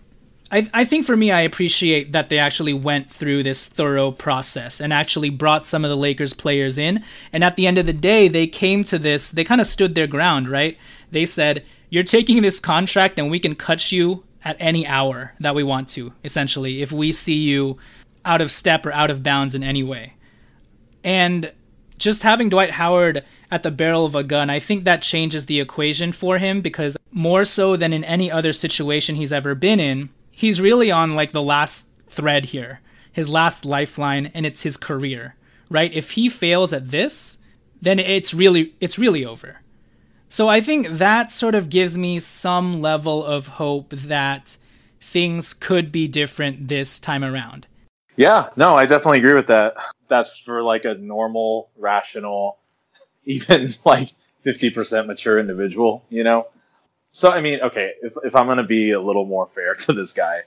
[0.50, 4.80] I, I think for me, I appreciate that they actually went through this thorough process
[4.80, 7.02] and actually brought some of the Lakers players in.
[7.32, 9.94] And at the end of the day, they came to this, they kind of stood
[9.94, 10.76] their ground, right?
[11.10, 15.54] They said, You're taking this contract and we can cut you at any hour that
[15.54, 17.78] we want to, essentially, if we see you
[18.24, 20.14] out of step or out of bounds in any way.
[21.02, 21.52] And
[21.98, 25.60] just having Dwight Howard at the barrel of a gun, I think that changes the
[25.60, 30.08] equation for him because more so than in any other situation he's ever been in,
[30.30, 32.80] he's really on like the last thread here,
[33.12, 35.36] his last lifeline, and it's his career,
[35.70, 35.92] right?
[35.92, 37.38] If he fails at this,
[37.80, 39.60] then it's really it's really over.
[40.34, 44.56] So I think that sort of gives me some level of hope that
[45.00, 47.68] things could be different this time around.
[48.16, 49.76] Yeah, no, I definitely agree with that.
[50.08, 52.58] That's for like a normal, rational,
[53.24, 54.12] even like
[54.44, 56.48] 50% mature individual, you know?
[57.12, 59.92] So, I mean, okay, if, if I'm going to be a little more fair to
[59.92, 60.40] this guy,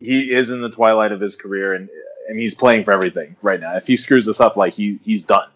[0.00, 1.88] he is in the twilight of his career and,
[2.28, 3.74] and he's playing for everything right now.
[3.76, 5.48] If he screws this up, like, he, he's done.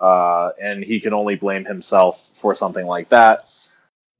[0.00, 3.46] Uh, and he can only blame himself for something like that.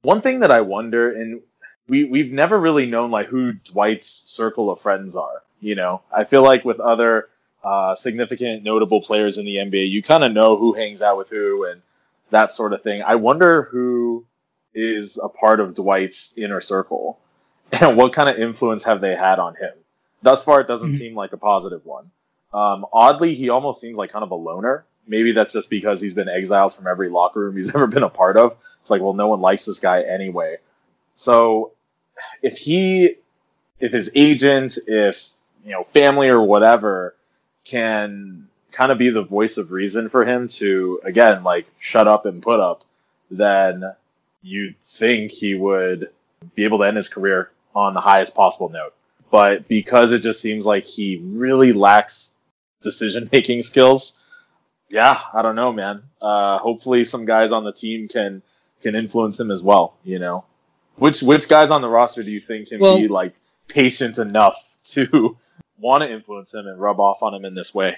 [0.01, 1.41] One thing that I wonder, and
[1.87, 6.25] we, we've never really known, like, who Dwight's circle of friends are you know, I
[6.25, 7.27] feel like with other
[7.63, 11.29] uh, significant, notable players in the NBA, you kind of know who hangs out with
[11.29, 11.81] who and
[12.29, 13.01] that sort of thing.
[13.01, 14.25] I wonder who
[14.75, 17.19] is a part of Dwight's inner circle
[17.71, 19.71] and what kind of influence have they had on him.
[20.21, 20.97] Thus far, it doesn't mm-hmm.
[20.97, 22.11] seem like a positive one.
[22.53, 24.85] Um, oddly, he almost seems like kind of a loner.
[25.07, 28.09] Maybe that's just because he's been exiled from every locker room he's ever been a
[28.09, 28.57] part of.
[28.81, 30.57] It's like, well, no one likes this guy anyway.
[31.13, 31.71] So
[32.41, 33.15] if he,
[33.79, 37.15] if his agent, if you know family or whatever
[37.65, 42.25] can kind of be the voice of reason for him to again like shut up
[42.25, 42.83] and put up
[43.31, 43.83] then
[44.43, 46.09] you'd think he would
[46.53, 48.93] be able to end his career on the highest possible note
[49.31, 52.33] but because it just seems like he really lacks
[52.81, 54.19] decision making skills
[54.89, 58.41] yeah i don't know man uh, hopefully some guys on the team can
[58.81, 60.45] can influence him as well you know
[60.95, 63.35] which which guys on the roster do you think can well, be like
[63.67, 65.37] patient enough to
[65.77, 67.97] want to influence him and rub off on him in this way.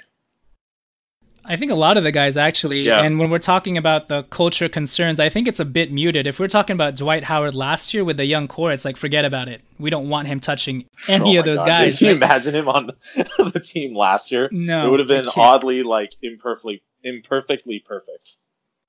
[1.45, 3.01] I think a lot of the guys actually, yeah.
[3.01, 6.27] and when we're talking about the culture concerns, I think it's a bit muted.
[6.27, 9.23] If we're talking about Dwight Howard last year with the young core, it's like forget
[9.23, 9.61] about it.
[9.79, 11.67] We don't want him touching oh any oh of those God.
[11.67, 11.99] guys.
[11.99, 14.49] Can you imagine him on the, the team last year?
[14.51, 18.37] No, it would have been oddly like imperfectly, imperfectly perfect.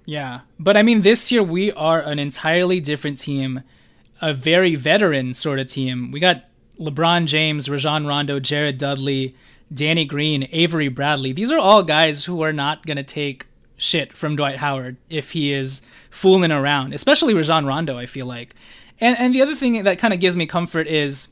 [0.04, 3.62] Yeah, but I mean, this year we are an entirely different team,
[4.20, 6.10] a very veteran sort of team.
[6.10, 6.44] We got
[6.80, 9.36] LeBron James, Rajon Rondo, Jared Dudley,
[9.72, 11.32] Danny Green, Avery Bradley.
[11.32, 15.32] These are all guys who are not going to take shit from Dwight Howard if
[15.32, 18.54] he is fooling around, especially Rajon Rondo, I feel like.
[19.00, 21.28] And and the other thing that kind of gives me comfort is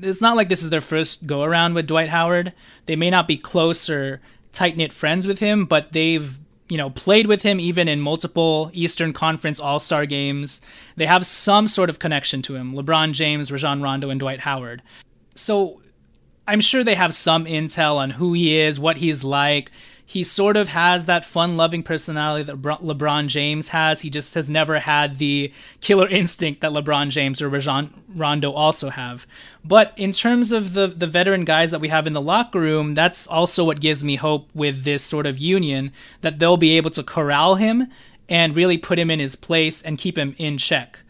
[0.00, 2.52] it's not like this is their first go around with Dwight Howard.
[2.86, 4.20] They may not be close or
[4.52, 8.70] tight knit friends with him, but they've you know, played with him even in multiple
[8.74, 10.60] Eastern Conference All Star games.
[10.96, 14.82] They have some sort of connection to him LeBron James, Rajon Rondo, and Dwight Howard.
[15.34, 15.80] So
[16.48, 19.70] I'm sure they have some intel on who he is, what he's like,
[20.08, 24.00] he sort of has that fun loving personality that LeBron James has.
[24.00, 28.88] He just has never had the killer instinct that LeBron James or Rajon Rondo also
[28.88, 29.26] have.
[29.62, 32.94] But in terms of the, the veteran guys that we have in the locker room,
[32.94, 36.92] that's also what gives me hope with this sort of union that they'll be able
[36.92, 37.88] to corral him
[38.30, 41.00] and really put him in his place and keep him in check.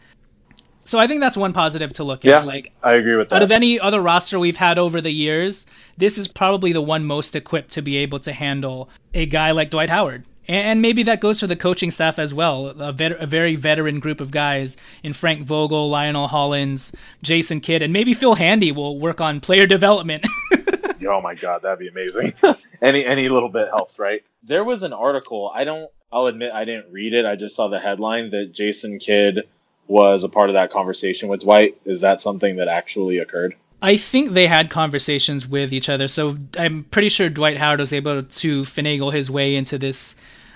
[0.89, 2.29] So I think that's one positive to look at.
[2.29, 2.47] Yeah, at.
[2.47, 3.35] Like I agree with that.
[3.35, 7.05] out of any other roster we've had over the years, this is probably the one
[7.05, 10.25] most equipped to be able to handle a guy like Dwight Howard.
[10.47, 12.69] And maybe that goes for the coaching staff as well.
[12.69, 17.83] A, vet- a very veteran group of guys in Frank Vogel, Lionel Hollins, Jason Kidd,
[17.83, 20.25] and maybe Phil Handy will work on player development.
[21.07, 22.33] oh my god, that'd be amazing.
[22.81, 24.23] any any little bit helps, right?
[24.41, 25.51] There was an article.
[25.53, 25.91] I don't.
[26.11, 27.25] I'll admit I didn't read it.
[27.25, 29.43] I just saw the headline that Jason Kidd
[29.89, 31.79] was a part of that conversation with Dwight.
[31.83, 33.55] Is that something that actually occurred?
[33.81, 37.91] I think they had conversations with each other, so I'm pretty sure Dwight Howard was
[37.93, 40.15] able to finagle his way into this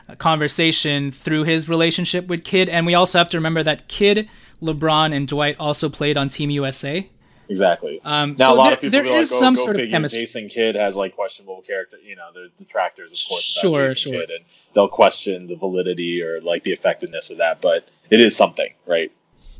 [0.10, 2.68] uh, conversation through his relationship with Kidd.
[2.70, 4.30] And we also have to remember that Kidd,
[4.62, 7.10] LeBron, and Dwight also played on Team USA.
[7.50, 8.02] Exactly.
[8.04, 9.80] Um, now so a lot there- of people there be like, "Oh, some go sort
[9.80, 10.22] of chemistry.
[10.22, 14.12] Jason Kidd has like questionable character." You know, there's detractors, of course, Sure, about Jason
[14.14, 14.22] sure.
[14.22, 17.62] Kidd, and they'll question the validity or like the effectiveness of that.
[17.62, 19.12] But it is something, right?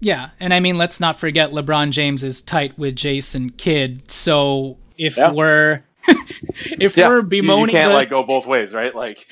[0.02, 4.10] Yeah, and I mean, let's not forget LeBron James is tight with Jason Kidd.
[4.12, 5.32] So if Yeah.
[5.32, 5.84] we're
[6.66, 8.94] if Yeah, we're you- you, bemoaning can't the, like go both ways, right?
[8.94, 9.26] Like,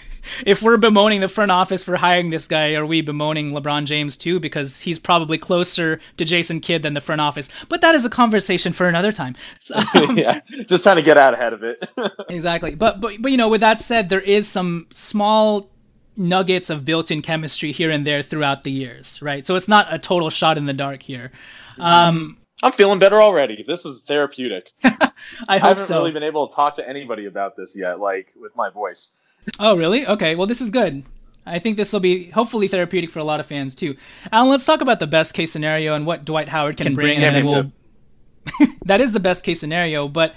[0.46, 4.16] if we're bemoaning the front office for hiring this guy, are we bemoaning LeBron James
[4.16, 4.38] too?
[4.38, 7.48] Because he's probably closer to Jason Kidd than the front office.
[7.68, 9.34] But that is a conversation for another time.
[9.58, 9.80] So,
[10.12, 11.84] yeah, just trying to get out ahead of it.
[12.28, 12.76] exactly.
[12.76, 15.71] But but but you know, with that said, there is some small
[16.16, 19.46] nuggets of built-in chemistry here and there throughout the years, right?
[19.46, 21.32] So it's not a total shot in the dark here.
[21.78, 23.64] Um, I'm feeling better already.
[23.66, 24.70] This is therapeutic.
[24.84, 25.10] I,
[25.48, 25.98] I haven't so.
[25.98, 29.28] really been able to talk to anybody about this yet, like with my voice.
[29.58, 30.06] Oh, really?
[30.06, 30.36] Okay.
[30.36, 31.02] Well, this is good.
[31.44, 33.96] I think this will be hopefully therapeutic for a lot of fans too.
[34.30, 37.18] Alan, let's talk about the best case scenario and what Dwight Howard can, Can bring.
[37.18, 40.36] bring and then we'll, that is the best case scenario, but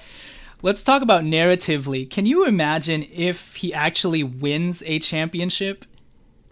[0.65, 2.10] let's talk about narratively.
[2.10, 5.86] Can you imagine if he actually wins a championship?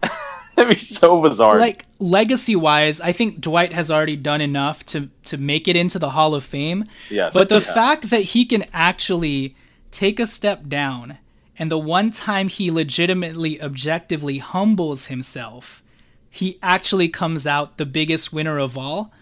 [0.00, 1.58] That'd be so bizarre.
[1.58, 5.98] Like legacy wise, I think Dwight has already done enough to to make it into
[5.98, 6.84] the Hall of Fame.
[7.10, 7.74] yes, But the yeah.
[7.74, 9.56] fact that he can actually
[9.90, 11.18] take a step down
[11.58, 15.82] and the one time he legitimately objectively humbles himself,
[16.30, 19.12] he actually comes out the biggest winner of all.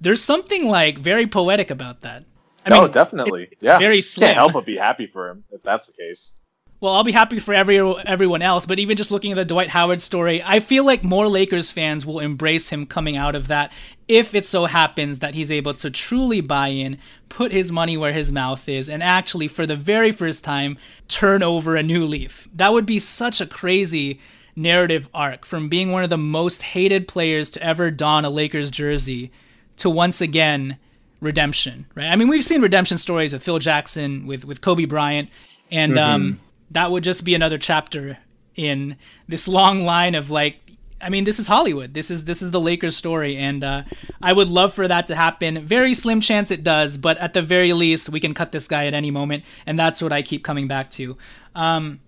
[0.00, 2.24] There's something like very poetic about that.
[2.66, 3.48] I oh, mean, definitely.
[3.52, 4.28] it's yeah, very slim.
[4.28, 6.34] Can't help but be happy for him if that's the case.
[6.78, 9.70] Well, I'll be happy for every everyone else, but even just looking at the Dwight
[9.70, 13.72] Howard story, I feel like more Lakers fans will embrace him coming out of that
[14.08, 16.98] if it so happens that he's able to truly buy in,
[17.30, 20.76] put his money where his mouth is, and actually for the very first time
[21.08, 22.46] turn over a new leaf.
[22.54, 24.20] That would be such a crazy
[24.54, 28.70] narrative arc from being one of the most hated players to ever don a Lakers
[28.70, 29.30] jersey
[29.78, 30.76] to once again
[31.20, 32.06] redemption, right?
[32.06, 35.28] I mean, we've seen redemption stories with Phil Jackson, with with Kobe Bryant,
[35.70, 38.18] and um, that would just be another chapter
[38.54, 38.96] in
[39.28, 40.60] this long line of like.
[40.98, 41.92] I mean, this is Hollywood.
[41.92, 43.82] This is this is the Lakers story, and uh,
[44.22, 45.62] I would love for that to happen.
[45.66, 48.86] Very slim chance it does, but at the very least, we can cut this guy
[48.86, 51.18] at any moment, and that's what I keep coming back to.
[51.54, 52.00] Um,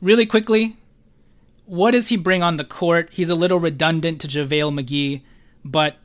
[0.00, 0.76] really quickly,
[1.66, 3.10] what does he bring on the court?
[3.12, 5.22] He's a little redundant to JaVale McGee,
[5.64, 5.96] but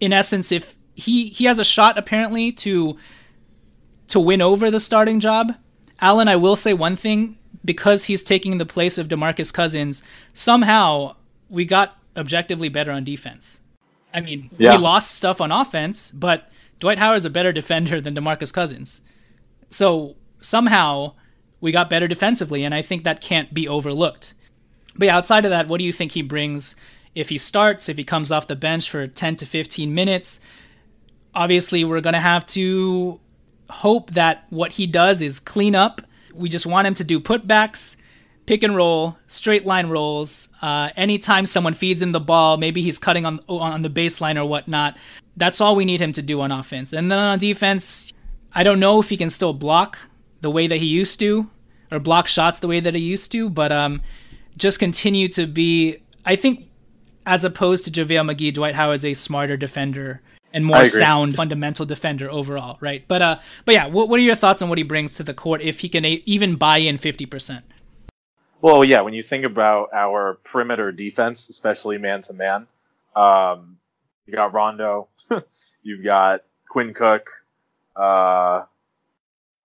[0.00, 2.96] in essence, if he he has a shot apparently to
[4.08, 5.54] to win over the starting job.
[6.00, 10.02] Alan, I will say one thing because he's taking the place of DeMarcus Cousins.
[10.32, 11.14] Somehow
[11.48, 13.60] we got objectively better on defense.
[14.14, 14.72] I mean, Yeah.
[14.76, 16.48] we lost stuff on offense, but
[16.80, 19.02] Dwight Howard's a better defender than DeMarcus Cousins.
[19.70, 21.12] So somehow
[21.60, 24.34] we got better defensively, and I think that can't be overlooked.
[24.96, 26.74] But yeah, outside of that, what do you think he brings
[27.14, 30.40] if he starts, if he comes off the bench for 10 to 15 minutes?
[31.38, 33.20] Obviously, we're going to have to
[33.70, 36.02] hope that what he does is clean up.
[36.34, 37.94] We just want him to do putbacks,
[38.46, 40.48] pick and roll, straight line rolls.
[40.60, 44.46] Uh, anytime someone feeds him the ball, maybe he's cutting on on the baseline or
[44.46, 44.96] whatnot.
[45.36, 46.92] That's all we need him to do on offense.
[46.92, 48.12] And then on defense,
[48.52, 49.96] I don't know if he can still block
[50.40, 51.48] the way that he used to,
[51.92, 54.02] or block shots the way that he used to, but um,
[54.56, 55.98] just continue to be.
[56.24, 56.68] I think,
[57.26, 60.20] as opposed to JaVale McGee, Dwight Howard's a smarter defender
[60.52, 63.04] and more sound fundamental defender overall, right?
[63.06, 65.34] But uh, but yeah, what, what are your thoughts on what he brings to the
[65.34, 67.64] court if he can a- even buy in fifty percent?
[68.60, 72.66] Well, yeah, when you think about our perimeter defense, especially man to man,
[73.14, 73.78] um,
[74.26, 75.08] you got Rondo,
[75.82, 77.30] you've got Quinn Cook.
[77.94, 78.64] Uh,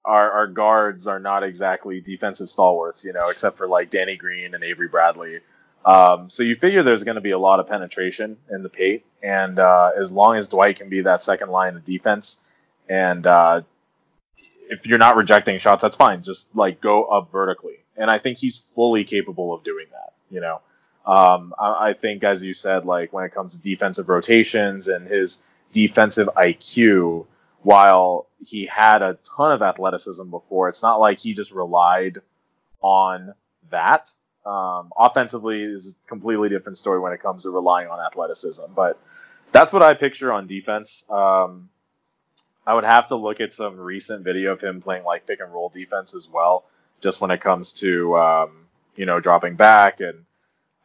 [0.05, 4.53] our our guards are not exactly defensive stalwarts, you know, except for like Danny Green
[4.53, 5.39] and Avery Bradley.
[5.85, 9.03] Um, so you figure there's going to be a lot of penetration in the paint,
[9.21, 12.43] and uh, as long as Dwight can be that second line of defense,
[12.87, 13.61] and uh,
[14.69, 16.23] if you're not rejecting shots, that's fine.
[16.23, 20.13] Just like go up vertically, and I think he's fully capable of doing that.
[20.29, 20.61] You know,
[21.05, 25.07] Um, I, I think, as you said, like when it comes to defensive rotations and
[25.07, 27.25] his defensive IQ,
[27.61, 32.19] while he had a ton of athleticism before, it's not like he just relied
[32.81, 33.33] on
[33.69, 34.11] that.
[34.45, 38.99] Um, offensively is a completely different story when it comes to relying on athleticism, but
[39.53, 41.05] that's what I picture on defense.
[41.09, 41.69] Um,
[42.65, 45.51] I would have to look at some recent video of him playing like pick and
[45.51, 46.65] roll defense as well,
[47.01, 48.51] just when it comes to um,
[48.95, 50.25] you know dropping back and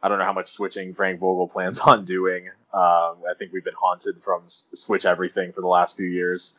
[0.01, 2.47] I don't know how much switching Frank Vogel plans on doing.
[2.73, 6.55] Um, I think we've been haunted from switch everything for the last few years,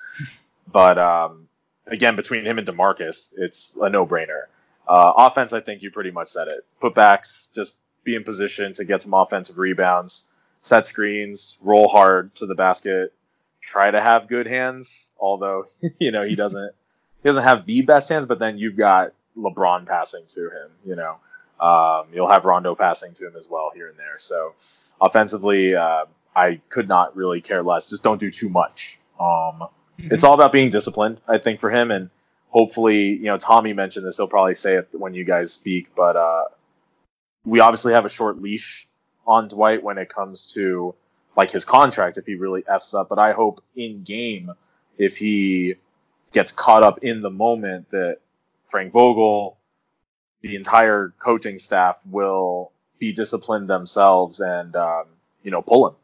[0.71, 1.49] but um,
[1.87, 4.45] again, between him and Demarcus, it's a no brainer.
[4.87, 6.67] Uh, offense, I think you pretty much said it.
[6.83, 10.29] Putbacks, just be in position to get some offensive rebounds,
[10.63, 13.13] set screens, roll hard to the basket,
[13.61, 15.11] try to have good hands.
[15.19, 15.67] Although
[15.99, 16.75] you know he doesn't,
[17.23, 18.27] he doesn't have the best hands.
[18.27, 20.71] But then you've got LeBron passing to him.
[20.85, 21.19] You know,
[21.61, 24.19] um, you'll have Rondo passing to him as well here and there.
[24.19, 24.55] So
[25.01, 27.91] offensively, uh, I could not really care less.
[27.91, 28.99] Just don't do too much.
[29.19, 30.09] Um, mm-hmm.
[30.11, 31.91] It's all about being disciplined, I think, for him.
[31.91, 32.11] And
[32.51, 34.17] hopefully, you know, Tommy mentioned this.
[34.17, 35.95] He'll probably say it when you guys speak.
[35.95, 36.45] But uh,
[37.45, 38.87] we obviously have a short leash
[39.27, 40.95] on Dwight when it comes to
[41.37, 43.09] like his contract if he really f's up.
[43.09, 44.53] But I hope in game
[44.99, 45.77] if he
[46.33, 48.19] gets caught up in the moment that
[48.67, 49.57] Frank Vogel,
[50.43, 55.05] the entire coaching staff will be disciplined themselves and um,
[55.43, 55.95] you know pull him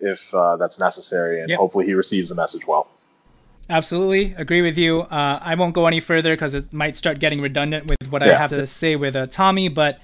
[0.00, 1.58] if uh, that's necessary, and yep.
[1.58, 2.88] hopefully he receives the message well.
[3.68, 5.00] Absolutely agree with you.
[5.02, 8.32] Uh, I won't go any further because it might start getting redundant with what yeah.
[8.32, 10.00] I have to say with uh, Tommy, but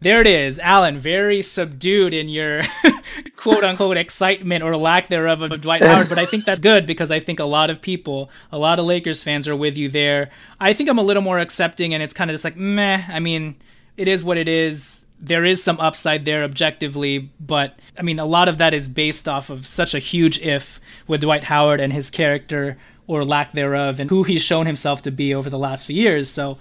[0.00, 0.98] there it is, Alan.
[0.98, 2.62] Very subdued in your
[3.36, 7.10] quote unquote excitement or lack thereof of Dwight Howard, but I think that's good because
[7.10, 10.30] I think a lot of people, a lot of Lakers fans are with you there.
[10.58, 13.04] I think I'm a little more accepting, and it's kind of just like meh.
[13.08, 13.56] I mean,
[14.00, 15.04] it is what it is.
[15.20, 19.28] There is some upside there objectively, but I mean, a lot of that is based
[19.28, 24.00] off of such a huge if with Dwight Howard and his character or lack thereof
[24.00, 26.30] and who he's shown himself to be over the last few years.
[26.30, 26.56] So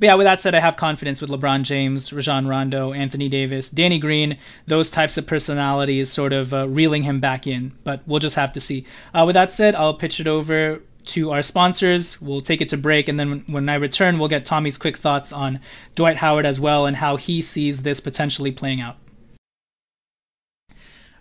[0.00, 3.98] yeah, with that said, I have confidence with LeBron James, Rajon Rondo, Anthony Davis, Danny
[3.98, 7.72] Green, those types of personalities sort of uh, reeling him back in.
[7.84, 8.86] But we'll just have to see.
[9.12, 10.80] Uh, with that said, I'll pitch it over
[11.10, 12.20] to our sponsors.
[12.20, 15.32] We'll take it to break, and then when I return, we'll get Tommy's quick thoughts
[15.32, 15.60] on
[15.94, 18.96] Dwight Howard as well and how he sees this potentially playing out.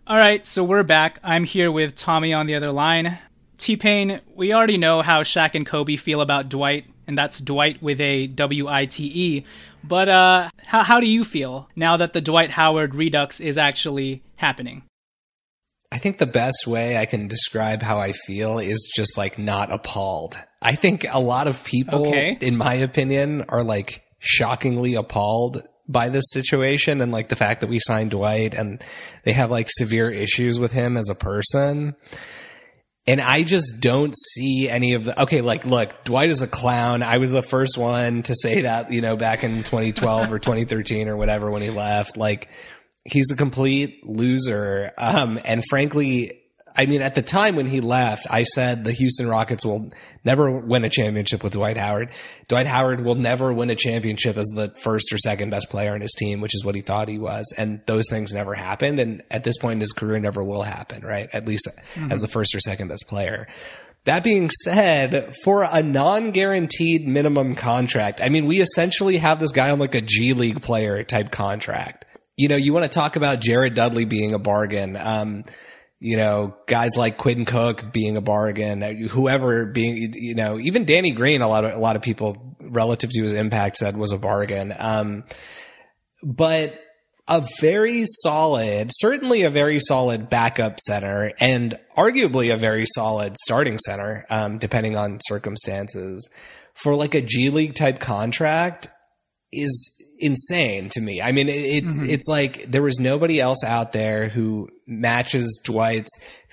[0.08, 1.20] All right, so we're back.
[1.24, 3.20] I'm here with Tommy on the other line.
[3.58, 7.82] T Pain, we already know how Shaq and Kobe feel about Dwight and that's Dwight
[7.82, 9.46] with a W I T E.
[9.84, 14.22] But uh, how, how do you feel now that the Dwight Howard redux is actually
[14.36, 14.84] happening?
[15.92, 19.72] I think the best way I can describe how I feel is just like not
[19.72, 20.38] appalled.
[20.62, 22.38] I think a lot of people, okay.
[22.42, 27.70] in my opinion, are like shockingly appalled by this situation and like the fact that
[27.70, 28.84] we signed Dwight and
[29.24, 31.96] they have like severe issues with him as a person.
[33.08, 35.20] And I just don't see any of the.
[35.24, 37.02] Okay, like, look, Dwight is a clown.
[37.02, 41.08] I was the first one to say that, you know, back in 2012 or 2013
[41.08, 42.18] or whatever when he left.
[42.18, 42.50] Like,
[43.06, 44.92] he's a complete loser.
[44.98, 46.40] Um, and frankly,
[46.76, 49.90] I mean, at the time when he left, I said the Houston Rockets will
[50.24, 52.10] never win a championship with Dwight Howard.
[52.48, 56.02] Dwight Howard will never win a championship as the first or second best player in
[56.02, 57.54] his team, which is what he thought he was.
[57.58, 59.00] And those things never happened.
[59.00, 61.30] And at this point in his career, never will happen, right?
[61.34, 62.12] At least mm-hmm.
[62.12, 63.48] as the first or second best player.
[64.06, 69.52] That being said, for a non guaranteed minimum contract, I mean, we essentially have this
[69.52, 72.06] guy on like a G League player type contract.
[72.40, 74.96] You know, you want to talk about Jared Dudley being a bargain.
[74.96, 75.44] Um,
[76.00, 81.12] you know, guys like Quinn Cook being a bargain, whoever being, you know, even Danny
[81.12, 84.18] Green, a lot of, a lot of people relative to his impact said was a
[84.18, 84.74] bargain.
[84.80, 85.26] Um,
[86.24, 86.80] but
[87.28, 93.78] a very solid, certainly a very solid backup center and arguably a very solid starting
[93.80, 96.34] center, um, depending on circumstances
[96.74, 98.88] for like a G League type contract
[99.52, 101.22] is insane to me.
[101.22, 102.10] I mean, it's mm-hmm.
[102.10, 106.10] it's like there was nobody else out there who matches Dwight's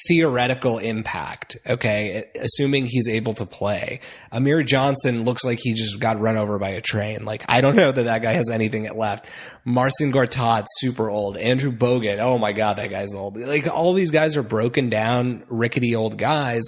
[0.07, 1.57] theoretical impact.
[1.69, 4.01] Okay, assuming he's able to play.
[4.31, 7.25] Amir Johnson looks like he just got run over by a train.
[7.25, 9.29] Like I don't know that that guy has anything left.
[9.65, 11.37] Marcin Gortat, super old.
[11.37, 13.37] Andrew Bogut, oh my god, that guy's old.
[13.37, 16.63] Like all these guys are broken down, rickety old guys.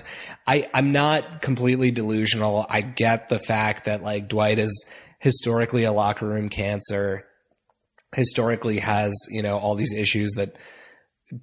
[0.46, 2.66] I I'm not completely delusional.
[2.68, 7.27] I get the fact that like Dwight is historically a locker room cancer,
[8.14, 10.57] historically has, you know, all these issues that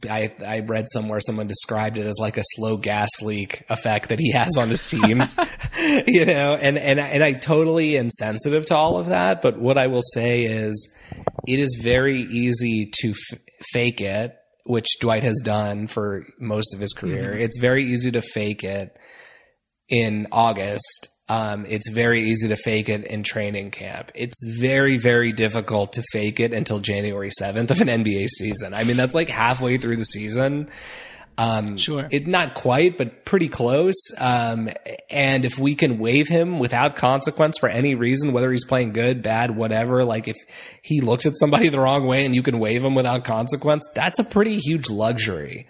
[0.09, 4.19] I, I read somewhere someone described it as like a slow gas leak effect that
[4.19, 5.35] he has on his teams,
[6.07, 9.41] you know, and, and, and I totally am sensitive to all of that.
[9.41, 10.97] But what I will say is
[11.47, 13.39] it is very easy to f-
[13.73, 17.33] fake it, which Dwight has done for most of his career.
[17.33, 17.43] Mm-hmm.
[17.43, 18.97] It's very easy to fake it
[19.87, 21.09] in August.
[21.27, 24.11] Um, it's very easy to fake it in training camp.
[24.13, 28.75] It's very, very difficult to fake it until January 7th of an NBA season.
[28.75, 30.69] I mean, that's like halfway through the season.
[31.37, 32.07] Um, sure.
[32.11, 33.95] It not quite, but pretty close.
[34.19, 34.69] Um,
[35.09, 39.21] and if we can waive him without consequence for any reason, whether he's playing good,
[39.21, 40.37] bad, whatever, like if
[40.83, 44.19] he looks at somebody the wrong way and you can waive him without consequence, that's
[44.19, 45.67] a pretty huge luxury.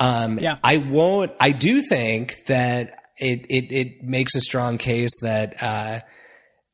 [0.00, 0.58] Um, yeah.
[0.62, 6.00] I won't, I do think that it, it, it makes a strong case that, uh,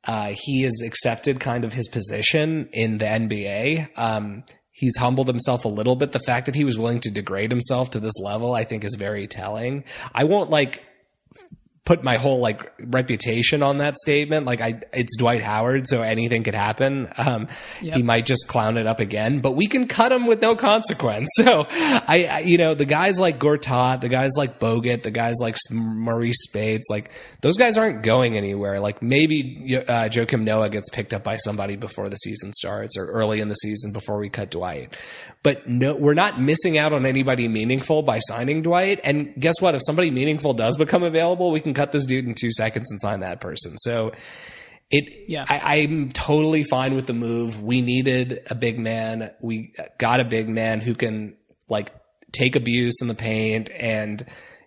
[0.05, 3.99] uh, he has accepted kind of his position in the NBA.
[3.99, 6.13] Um, he's humbled himself a little bit.
[6.13, 8.97] The fact that he was willing to degrade himself to this level, I think is
[8.99, 9.85] very telling.
[10.15, 10.83] I won't like
[11.91, 14.47] put my whole like reputation on that statement.
[14.47, 17.09] Like I, it's Dwight Howard, so anything could happen.
[17.17, 17.49] Um,
[17.83, 17.97] yep.
[17.97, 21.29] he might just clown it up again, but we can cut him with no consequence.
[21.41, 25.37] So I, I, you know, the guys like Gortat, the guys like Bogut, the guys
[25.41, 27.11] like Maurice Speights, like
[27.41, 28.79] those guys aren't going anywhere.
[28.79, 33.07] Like maybe uh, Joakim Noah gets picked up by somebody before the season starts or
[33.07, 34.95] early in the season before we cut Dwight.
[35.43, 39.01] But no, we're not missing out on anybody meaningful by signing Dwight.
[39.03, 39.75] And guess what?
[39.75, 43.01] If somebody meaningful does become available, we can cut this dude in two seconds and
[43.01, 43.79] sign that person.
[43.79, 44.13] So
[44.91, 47.63] it, yeah, I, I'm totally fine with the move.
[47.63, 49.31] We needed a big man.
[49.41, 51.37] We got a big man who can
[51.69, 51.91] like
[52.33, 54.23] take abuse in the paint and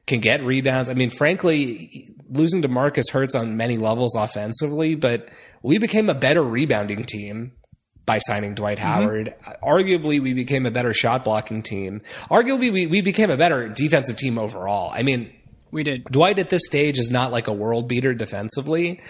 [0.08, 0.90] can get rebounds.
[0.90, 5.30] I mean, frankly, losing DeMarcus hurts on many levels offensively, but
[5.62, 7.52] we became a better rebounding team
[8.06, 8.88] by signing Dwight mm-hmm.
[8.88, 9.36] Howard.
[9.46, 9.66] Mm-hmm.
[9.66, 12.02] Arguably, we became a better shot blocking team.
[12.32, 14.92] Arguably, we, we became a better defensive team overall.
[14.94, 15.32] I mean,
[15.74, 16.06] we did.
[16.06, 19.02] Dwight at this stage is not like a world beater defensively.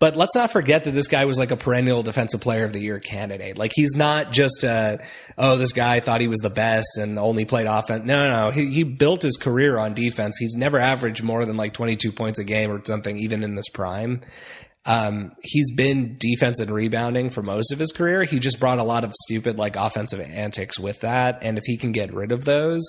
[0.00, 2.80] But let's not forget that this guy was like a perennial defensive player of the
[2.80, 3.58] year candidate.
[3.58, 4.98] Like he's not just a,
[5.36, 8.06] oh, this guy thought he was the best and only played offense.
[8.06, 8.50] No, no, no.
[8.50, 10.38] He, he built his career on defense.
[10.38, 13.68] He's never averaged more than like 22 points a game or something, even in this
[13.68, 14.22] prime.
[14.86, 18.24] Um, he's been defense and rebounding for most of his career.
[18.24, 21.40] He just brought a lot of stupid like offensive antics with that.
[21.42, 22.82] And if he can get rid of those,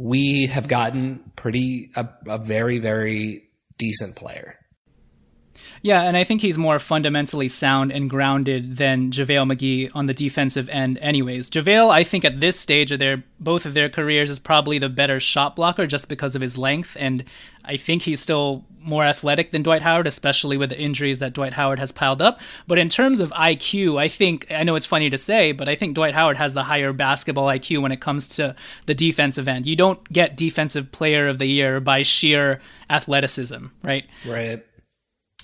[0.00, 3.44] we have gotten pretty a, a very very
[3.76, 4.58] decent player.
[5.82, 10.14] Yeah, and I think he's more fundamentally sound and grounded than JaVale McGee on the
[10.14, 11.50] defensive end, anyways.
[11.50, 14.90] JaVale, I think at this stage of their both of their careers, is probably the
[14.90, 17.24] better shot blocker just because of his length, and
[17.64, 21.52] I think he's still more athletic than Dwight Howard, especially with the injuries that Dwight
[21.52, 22.40] Howard has piled up.
[22.66, 25.74] But in terms of IQ, I think I know it's funny to say, but I
[25.74, 28.54] think Dwight Howard has the higher basketball IQ when it comes to
[28.86, 29.66] the defensive end.
[29.66, 34.04] You don't get defensive player of the year by sheer athleticism, right?
[34.24, 34.64] Right.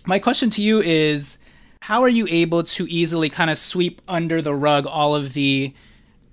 [0.08, 1.38] My question to you is
[1.82, 5.74] how are you able to easily kind of sweep under the rug all of the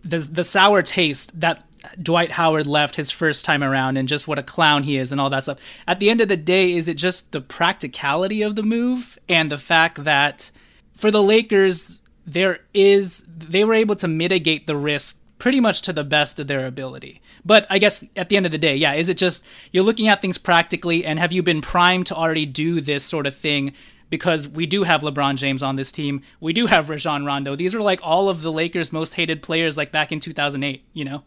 [0.05, 1.65] the, the sour taste that
[2.01, 5.19] Dwight Howard left his first time around and just what a clown he is and
[5.19, 5.59] all that stuff.
[5.88, 9.49] At the end of the day, is it just the practicality of the move and
[9.49, 10.51] the fact that
[10.95, 15.91] for the Lakers, there is they were able to mitigate the risk pretty much to
[15.91, 17.21] the best of their ability.
[17.43, 20.07] But I guess at the end of the day, yeah, is it just you're looking
[20.07, 23.73] at things practically and have you been primed to already do this sort of thing?
[24.09, 26.21] Because we do have LeBron James on this team.
[26.39, 27.57] We do have Rajon Rondo.
[27.57, 31.03] These are like all of the Lakers' most hated players like back in 2008, you
[31.03, 31.23] know?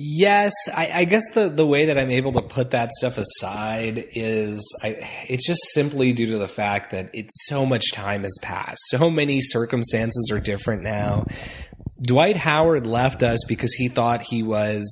[0.00, 4.06] Yes, I, I, guess the, the way that I'm able to put that stuff aside
[4.12, 4.96] is I,
[5.28, 8.78] it's just simply due to the fact that it's so much time has passed.
[8.90, 11.24] So many circumstances are different now.
[12.00, 14.86] Dwight Howard left us because he thought he was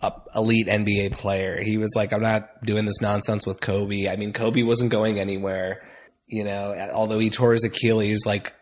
[0.00, 1.60] a elite NBA player.
[1.62, 4.08] He was like, I'm not doing this nonsense with Kobe.
[4.08, 5.82] I mean, Kobe wasn't going anywhere.
[6.26, 8.52] You know, although he tore his Achilles, like,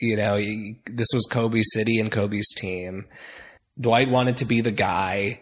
[0.00, 3.06] you know, he, this was Kobe city and Kobe's team.
[3.80, 5.40] Dwight wanted to be the guy.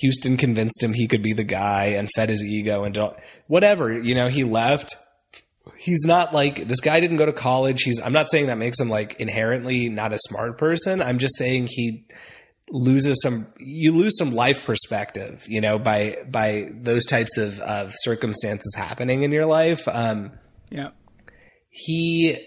[0.00, 2.98] Houston convinced him he could be the guy and fed his ego and
[3.46, 3.98] whatever.
[3.98, 4.94] You know, he left
[5.78, 7.82] he's not like this guy didn't go to college.
[7.82, 11.02] He's I'm not saying that makes him like inherently not a smart person.
[11.02, 12.06] I'm just saying he
[12.70, 17.92] loses some you lose some life perspective, you know, by by those types of of
[17.96, 19.86] circumstances happening in your life.
[19.88, 20.32] Um
[20.70, 20.90] yeah.
[21.70, 22.38] He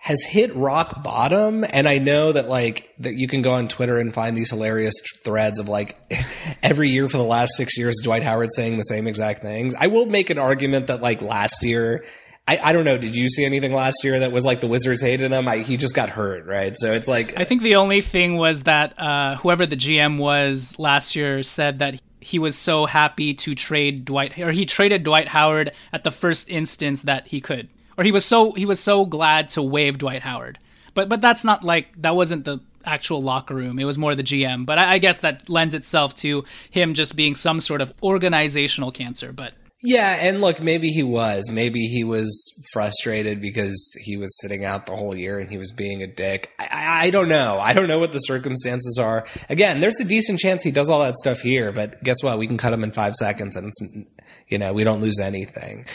[0.00, 3.98] has hit rock bottom and i know that like that you can go on twitter
[3.98, 5.98] and find these hilarious threads of like
[6.62, 9.88] every year for the last six years dwight howard saying the same exact things i
[9.88, 12.04] will make an argument that like last year
[12.48, 12.96] I, I don't know.
[12.96, 15.46] Did you see anything last year that was like the Wizards hated him?
[15.46, 16.74] I, he just got hurt, right?
[16.78, 20.78] So it's like I think the only thing was that uh, whoever the GM was
[20.78, 25.28] last year said that he was so happy to trade Dwight, or he traded Dwight
[25.28, 27.68] Howard at the first instance that he could,
[27.98, 30.58] or he was so he was so glad to waive Dwight Howard.
[30.94, 33.78] But but that's not like that wasn't the actual locker room.
[33.78, 34.64] It was more the GM.
[34.64, 38.90] But I, I guess that lends itself to him just being some sort of organizational
[38.90, 39.32] cancer.
[39.32, 41.50] But yeah, and look, maybe he was.
[41.50, 45.70] Maybe he was frustrated because he was sitting out the whole year and he was
[45.70, 46.50] being a dick.
[46.58, 47.60] I, I, don't know.
[47.60, 49.24] I don't know what the circumstances are.
[49.48, 52.38] Again, there's a decent chance he does all that stuff here, but guess what?
[52.38, 53.80] We can cut him in five seconds and it's
[54.48, 55.86] you know, we don't lose anything.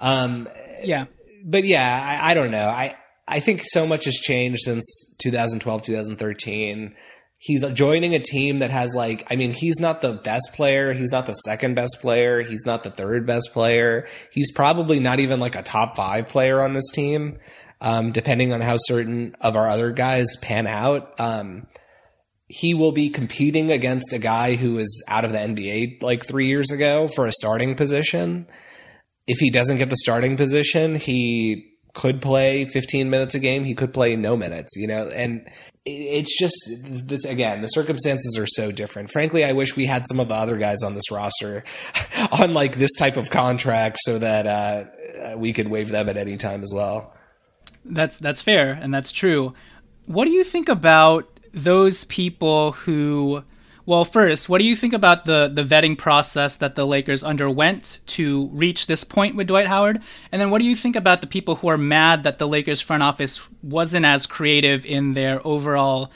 [0.00, 0.48] Um,
[0.82, 1.06] yeah.
[1.44, 2.68] But yeah, I, I don't know.
[2.68, 6.94] I, I think so much has changed since 2012, 2013
[7.38, 11.12] he's joining a team that has like i mean he's not the best player he's
[11.12, 14.06] not the second best player he's not the third best player.
[14.32, 17.38] He's probably not even like a top five player on this team
[17.80, 21.18] um, depending on how certain of our other guys pan out.
[21.20, 21.68] Um,
[22.48, 26.46] he will be competing against a guy who was out of the nba like three
[26.46, 28.46] years ago for a starting position.
[29.26, 33.74] If he doesn't get the starting position he could play 15 minutes a game he
[33.74, 35.50] could play no minutes you know and
[35.88, 39.10] it's just again the circumstances are so different.
[39.10, 41.64] Frankly i wish we had some of the other guys on this roster
[42.32, 46.36] on like this type of contract so that uh, we could waive them at any
[46.36, 47.14] time as well.
[47.84, 49.54] That's that's fair and that's true.
[50.06, 53.42] What do you think about those people who
[53.88, 58.00] well, first, what do you think about the the vetting process that the Lakers underwent
[58.08, 60.02] to reach this point with Dwight Howard?
[60.30, 62.82] And then what do you think about the people who are mad that the Lakers
[62.82, 66.12] front office wasn't as creative in their overall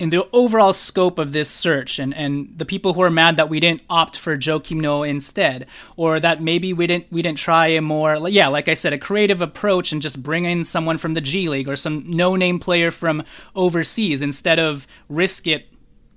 [0.00, 3.50] in the overall scope of this search and, and the people who are mad that
[3.50, 7.66] we didn't opt for Joakim Noah instead or that maybe we didn't we didn't try
[7.66, 11.12] a more yeah like I said a creative approach and just bring in someone from
[11.12, 13.24] the G League or some no name player from
[13.54, 15.68] overseas instead of risk it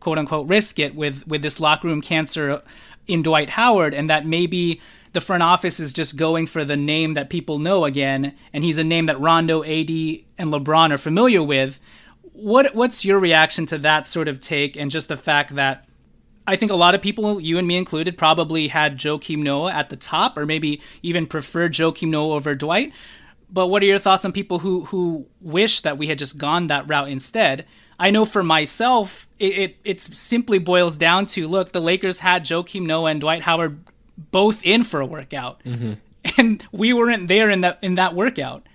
[0.07, 2.61] quote unquote risk it with with this locker room cancer
[3.07, 4.79] in Dwight Howard, and that maybe
[5.11, 8.77] the front office is just going for the name that people know again, and he's
[8.77, 9.89] a name that Rondo, AD,
[10.37, 11.81] and LeBron are familiar with.
[12.21, 15.83] What what's your reaction to that sort of take, and just the fact that
[16.47, 19.89] I think a lot of people, you and me included, probably had Joakim Noah at
[19.89, 22.93] the top, or maybe even preferred Joakim Noah over Dwight.
[23.49, 26.67] But what are your thoughts on people who who wish that we had just gone
[26.67, 27.65] that route instead?
[27.99, 32.85] I know for myself, it, it simply boils down to look, the Lakers had Joakim
[32.85, 33.79] Noah and Dwight Howard
[34.31, 35.93] both in for a workout, mm-hmm.
[36.37, 38.65] and we weren't there in that in that workout,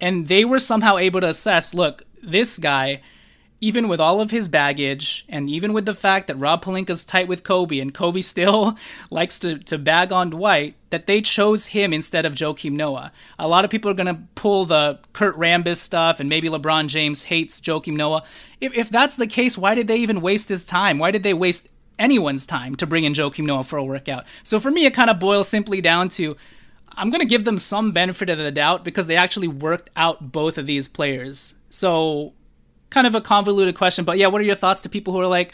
[0.00, 1.74] and they were somehow able to assess.
[1.74, 3.00] Look, this guy
[3.60, 7.26] even with all of his baggage, and even with the fact that Rob Pelinka's tight
[7.26, 8.76] with Kobe, and Kobe still
[9.10, 13.12] likes to, to bag on Dwight, that they chose him instead of Joakim Noah.
[13.38, 16.88] A lot of people are going to pull the Kurt Rambis stuff, and maybe LeBron
[16.88, 18.24] James hates Joakim Noah.
[18.60, 20.98] If, if that's the case, why did they even waste his time?
[20.98, 24.26] Why did they waste anyone's time to bring in Joakim Noah for a workout?
[24.44, 26.36] So for me, it kind of boils simply down to
[26.96, 30.32] I'm going to give them some benefit of the doubt because they actually worked out
[30.32, 31.54] both of these players.
[31.68, 32.32] So
[32.96, 35.26] kind of a convoluted question, but yeah, what are your thoughts to people who are
[35.26, 35.52] like,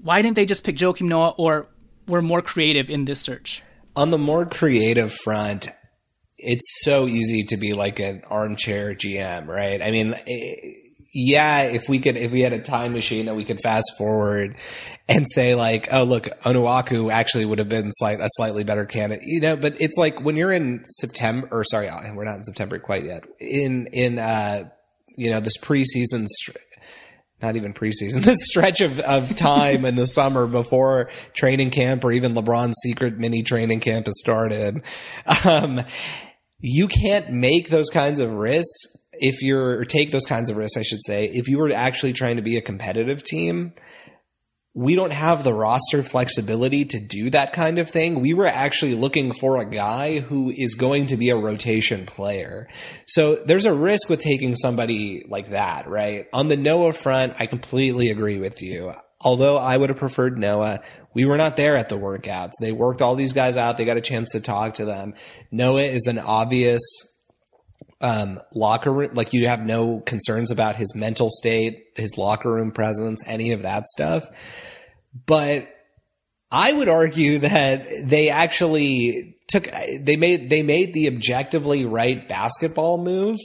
[0.00, 1.66] why didn't they just pick Joakim Noah or
[2.06, 3.60] were more creative in this search?
[3.96, 5.68] On the more creative front,
[6.38, 9.82] it's so easy to be like an armchair GM, right?
[9.82, 10.74] I mean, eh,
[11.12, 14.54] yeah, if we could, if we had a time machine that we could fast forward
[15.08, 19.24] and say like, oh look, Onuaku actually would have been slight, a slightly better candidate,
[19.26, 19.56] you know.
[19.56, 23.24] But it's like when you're in September, or sorry, we're not in September quite yet.
[23.40, 24.68] In in uh,
[25.16, 26.26] you know this preseason
[27.46, 32.12] not even preseason, this stretch of, of time in the summer before training camp or
[32.12, 34.82] even LeBron's secret mini training camp has started.
[35.44, 35.82] Um,
[36.58, 38.80] you can't make those kinds of risks
[39.18, 42.12] if you're, or take those kinds of risks, I should say, if you were actually
[42.12, 43.72] trying to be a competitive team
[44.76, 48.20] we don't have the roster flexibility to do that kind of thing.
[48.20, 52.68] We were actually looking for a guy who is going to be a rotation player.
[53.06, 56.28] So there's a risk with taking somebody like that, right?
[56.34, 58.92] On the Noah front, I completely agree with you.
[59.18, 60.80] Although I would have preferred Noah,
[61.14, 62.52] we were not there at the workouts.
[62.60, 63.78] They worked all these guys out.
[63.78, 65.14] They got a chance to talk to them.
[65.50, 66.82] Noah is an obvious
[68.00, 72.72] um, locker room, like you have no concerns about his mental state, his locker room
[72.72, 74.24] presence, any of that stuff.
[75.26, 75.68] But
[76.50, 79.68] I would argue that they actually took,
[80.00, 83.36] they made, they made the objectively right basketball move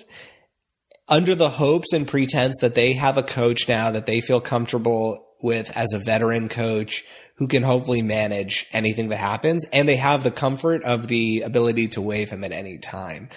[1.08, 5.28] under the hopes and pretense that they have a coach now that they feel comfortable
[5.44, 7.04] with as a veteran coach
[7.36, 9.66] who can hopefully manage anything that happens.
[9.74, 13.30] And they have the comfort of the ability to waive him at any time.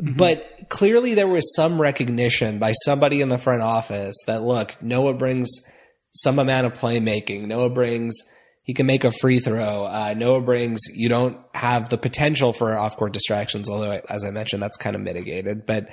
[0.00, 0.16] Mm-hmm.
[0.16, 5.14] But clearly there was some recognition by somebody in the front office that look, Noah
[5.14, 5.50] brings
[6.10, 7.46] some amount of playmaking.
[7.46, 8.14] Noah brings
[8.62, 9.86] he can make a free throw.
[9.86, 14.30] Uh, Noah brings you don't have the potential for off court distractions, although as I
[14.30, 15.66] mentioned that's kind of mitigated.
[15.66, 15.90] But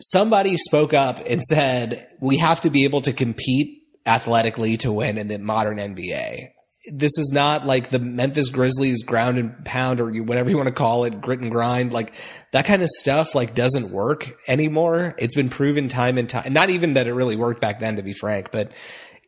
[0.00, 5.18] somebody spoke up and said, we have to be able to compete athletically to win
[5.18, 6.48] in the modern NBA.
[6.92, 10.74] This is not like the Memphis Grizzlies ground and pound or whatever you want to
[10.74, 11.92] call it, grit and grind.
[11.92, 12.12] Like
[12.50, 15.14] that kind of stuff like doesn't work anymore.
[15.18, 16.52] It's been proven time and time.
[16.52, 18.72] Not even that it really worked back then, to be frank, but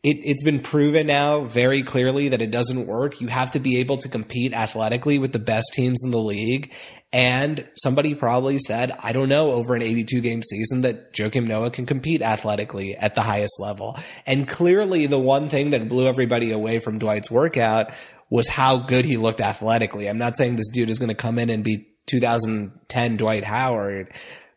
[0.02, 3.20] it, it's been proven now very clearly that it doesn't work.
[3.20, 6.72] You have to be able to compete athletically with the best teams in the league.
[7.12, 11.70] And somebody probably said, I don't know, over an 82 game season that Joakim Noah
[11.70, 13.96] can compete athletically at the highest level.
[14.26, 17.92] And clearly the one thing that blew everybody away from Dwight's workout
[18.28, 20.08] was how good he looked athletically.
[20.08, 24.12] I'm not saying this dude is going to come in and be 2010 Dwight Howard,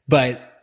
[0.07, 0.54] but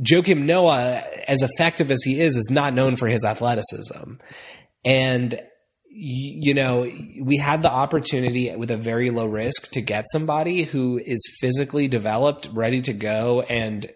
[0.00, 4.14] Joakim Noah, as effective as he is, is not known for his athleticism.
[4.84, 5.40] And,
[5.90, 6.90] you know,
[7.20, 11.88] we had the opportunity with a very low risk to get somebody who is physically
[11.88, 13.86] developed, ready to go, and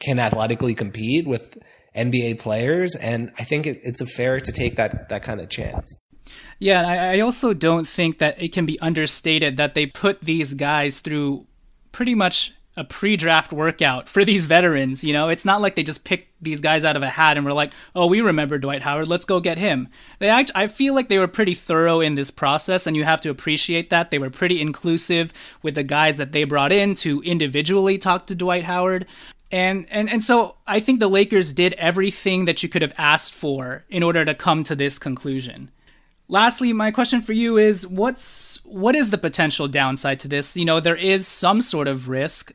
[0.00, 1.58] can athletically compete with
[1.94, 2.96] NBA players.
[2.96, 6.00] And I think it's a fair to take that, that kind of chance.
[6.58, 11.00] Yeah, I also don't think that it can be understated that they put these guys
[11.00, 11.46] through
[11.92, 15.04] pretty much a pre-draft workout for these veterans.
[15.04, 17.46] You know, it's not like they just picked these guys out of a hat and
[17.46, 19.08] were like, "Oh, we remember Dwight Howard.
[19.08, 22.30] Let's go get him." They, act- I feel like they were pretty thorough in this
[22.30, 26.32] process, and you have to appreciate that they were pretty inclusive with the guys that
[26.32, 29.06] they brought in to individually talk to Dwight Howard.
[29.52, 33.32] And, and and so I think the Lakers did everything that you could have asked
[33.32, 35.70] for in order to come to this conclusion.
[36.26, 40.56] Lastly, my question for you is what's what is the potential downside to this?
[40.56, 42.52] You know, there is some sort of risk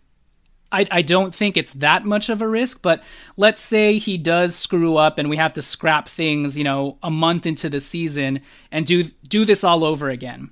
[0.71, 3.03] I, I don't think it's that much of a risk, but
[3.37, 7.09] let's say he does screw up and we have to scrap things, you know, a
[7.09, 8.41] month into the season
[8.71, 10.51] and do do this all over again.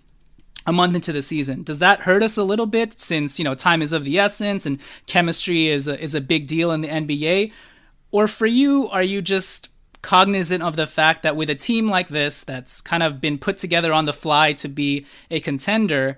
[0.66, 1.64] A month into the season.
[1.64, 4.66] Does that hurt us a little bit since, you know, time is of the essence
[4.66, 7.54] and chemistry is a, is a big deal in the NBA?
[8.12, 9.70] Or for you, are you just
[10.02, 13.58] cognizant of the fact that with a team like this that's kind of been put
[13.58, 16.18] together on the fly to be a contender,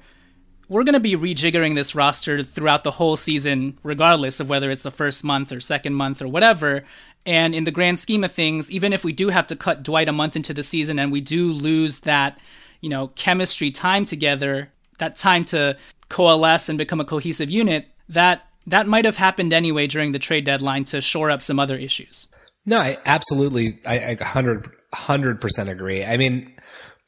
[0.69, 4.83] we're going to be rejiggering this roster throughout the whole season, regardless of whether it's
[4.83, 6.85] the first month or second month or whatever.
[7.25, 10.07] And in the grand scheme of things, even if we do have to cut Dwight
[10.07, 12.39] a month into the season and we do lose that,
[12.81, 15.75] you know, chemistry time together, that time to
[16.07, 20.45] coalesce and become a cohesive unit, that that might have happened anyway during the trade
[20.45, 22.27] deadline to shore up some other issues.
[22.65, 26.05] No, I absolutely, I, I 100, 100% agree.
[26.05, 26.53] I mean,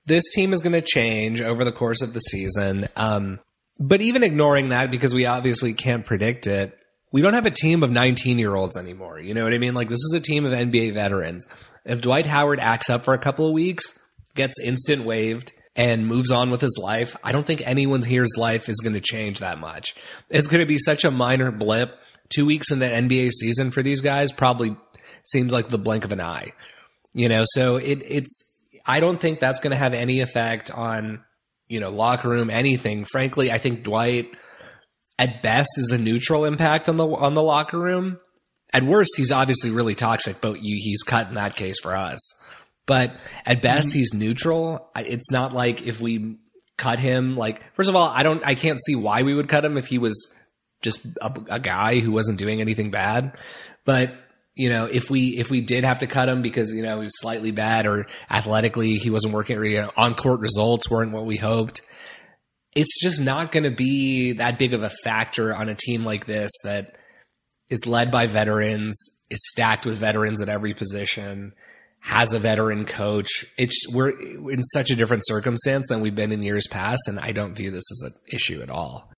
[0.06, 2.88] this team is going to change over the course of the season.
[2.96, 3.40] Um,
[3.80, 6.78] but even ignoring that, because we obviously can't predict it,
[7.12, 9.20] we don't have a team of 19 year olds anymore.
[9.20, 9.74] You know what I mean?
[9.74, 11.48] Like, this is a team of NBA veterans.
[11.86, 13.98] If Dwight Howard acts up for a couple of weeks,
[14.36, 18.70] gets instant waived, and moves on with his life, I don't think anyone here's life
[18.70, 19.96] is going to change that much.
[20.30, 21.98] It's going to be such a minor blip.
[22.30, 24.76] Two weeks in the NBA season for these guys probably
[25.24, 26.52] seems like the blink of an eye.
[27.14, 31.24] You know, so it, it's, I don't think that's going to have any effect on
[31.72, 33.06] you know, locker room, anything.
[33.06, 34.36] Frankly, I think Dwight
[35.18, 38.20] at best is a neutral impact on the on the locker room.
[38.74, 42.20] At worst, he's obviously really toxic, but you, he's cut in that case for us.
[42.86, 43.16] But
[43.46, 44.00] at best, mm-hmm.
[44.00, 44.90] he's neutral.
[44.98, 46.38] It's not like if we
[46.78, 49.64] cut him, like first of all, I don't, I can't see why we would cut
[49.64, 50.16] him if he was
[50.82, 53.38] just a, a guy who wasn't doing anything bad.
[53.86, 54.14] But
[54.56, 57.04] you know, if we if we did have to cut him because you know he
[57.04, 61.14] was slightly bad or athletically he wasn't working or you know, on court results weren't
[61.14, 61.82] what we hoped,
[62.76, 66.26] it's just not going to be that big of a factor on a team like
[66.26, 66.86] this that
[67.70, 68.98] is led by veterans,
[69.30, 71.54] is stacked with veterans at every position,
[72.02, 73.46] has a veteran coach.
[73.58, 74.10] It's we're
[74.50, 77.72] in such a different circumstance than we've been in years past, and I don't view
[77.72, 79.12] this as an issue at all.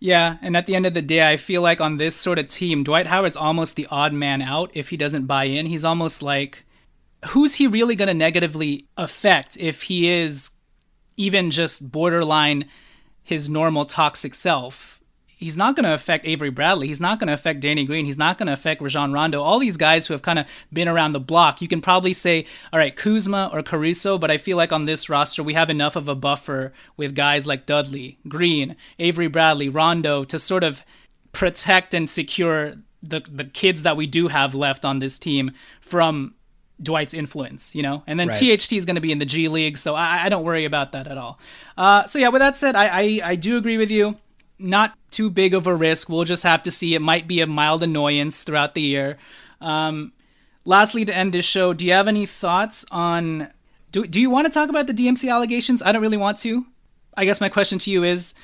[0.00, 2.46] Yeah, and at the end of the day, I feel like on this sort of
[2.46, 5.66] team, Dwight Howard's almost the odd man out if he doesn't buy in.
[5.66, 6.64] He's almost like,
[7.28, 10.52] who's he really going to negatively affect if he is
[11.16, 12.68] even just borderline
[13.24, 14.97] his normal toxic self?
[15.38, 16.88] He's not going to affect Avery Bradley.
[16.88, 18.04] He's not going to affect Danny Green.
[18.04, 19.40] He's not going to affect Rajon Rondo.
[19.40, 21.62] All these guys who have kind of been around the block.
[21.62, 25.08] You can probably say, all right, Kuzma or Caruso, but I feel like on this
[25.08, 30.24] roster we have enough of a buffer with guys like Dudley, Green, Avery Bradley, Rondo
[30.24, 30.82] to sort of
[31.32, 36.34] protect and secure the the kids that we do have left on this team from
[36.82, 38.02] Dwight's influence, you know?
[38.08, 38.58] And then right.
[38.58, 40.92] THT is going to be in the G League, so I, I, don't worry about
[40.92, 41.38] that at all.
[41.76, 44.16] Uh, so, yeah, with that said, I, I, I do agree with you
[44.58, 46.08] not too big of a risk.
[46.08, 46.94] We'll just have to see.
[46.94, 49.18] It might be a mild annoyance throughout the year.
[49.60, 50.12] Um,
[50.64, 53.48] lastly, to end this show, do you have any thoughts on?
[53.92, 55.82] Do Do you want to talk about the DMC allegations?
[55.82, 56.66] I don't really want to.
[57.16, 58.34] I guess my question to you is,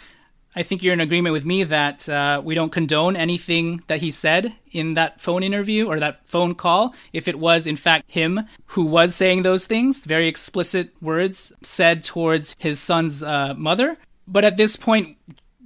[0.56, 4.10] I think you're in agreement with me that uh, we don't condone anything that he
[4.10, 6.94] said in that phone interview or that phone call.
[7.12, 12.04] If it was, in fact, him who was saying those things, very explicit words said
[12.04, 13.96] towards his son's uh, mother.
[14.28, 15.18] But at this point,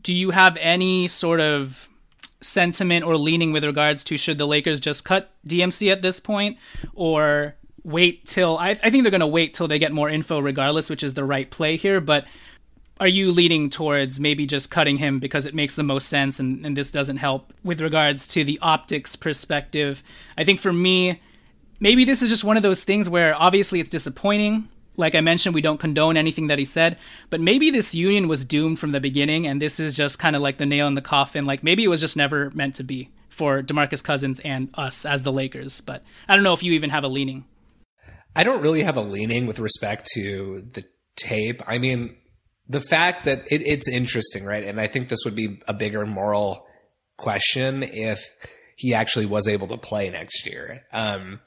[0.02, 1.88] do you have any sort of
[2.40, 6.56] sentiment or leaning with regards to should the Lakers just cut DMC at this point
[6.94, 10.38] or wait till I, I think they're going to wait till they get more info
[10.38, 12.00] regardless, which is the right play here.
[12.00, 12.26] But
[13.00, 16.64] are you leaning towards maybe just cutting him because it makes the most sense and,
[16.66, 20.02] and this doesn't help with regards to the optics perspective?
[20.36, 21.20] I think for me,
[21.80, 24.68] maybe this is just one of those things where obviously it's disappointing.
[24.98, 26.98] Like I mentioned, we don't condone anything that he said,
[27.30, 30.42] but maybe this union was doomed from the beginning, and this is just kind of
[30.42, 31.46] like the nail in the coffin.
[31.46, 35.22] Like maybe it was just never meant to be for DeMarcus Cousins and us as
[35.22, 35.80] the Lakers.
[35.80, 37.44] But I don't know if you even have a leaning.
[38.34, 40.84] I don't really have a leaning with respect to the
[41.16, 41.62] tape.
[41.66, 42.16] I mean,
[42.68, 44.64] the fact that it, it's interesting, right?
[44.64, 46.66] And I think this would be a bigger moral
[47.16, 48.20] question if
[48.76, 50.82] he actually was able to play next year.
[50.92, 51.40] Um,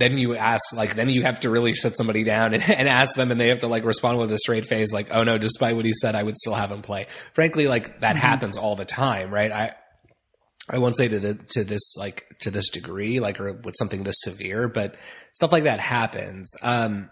[0.00, 3.14] then you ask, like, then you have to really sit somebody down and, and, ask
[3.14, 5.76] them, and they have to like respond with a straight face, like, "Oh no, despite
[5.76, 8.26] what he said, I would still have him play." Frankly, like that mm-hmm.
[8.26, 9.52] happens all the time, right?
[9.52, 9.74] I
[10.68, 14.02] I won't say to the to this like to this degree, like or with something
[14.02, 14.96] this severe, but
[15.32, 16.52] stuff like that happens.
[16.62, 17.10] Um,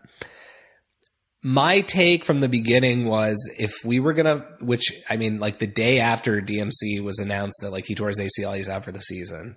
[1.42, 5.66] my take from the beginning was if we were gonna, which I mean, like the
[5.66, 9.00] day after DMC was announced that like he tore his ACL, he's out for the
[9.00, 9.56] season.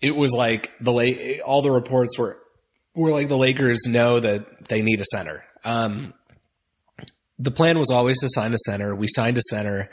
[0.00, 2.38] It was like the late, all the reports were
[2.94, 5.44] were like the Lakers know that they need a center.
[5.64, 6.14] Um,
[7.38, 8.94] the plan was always to sign a center.
[8.94, 9.88] We signed a center.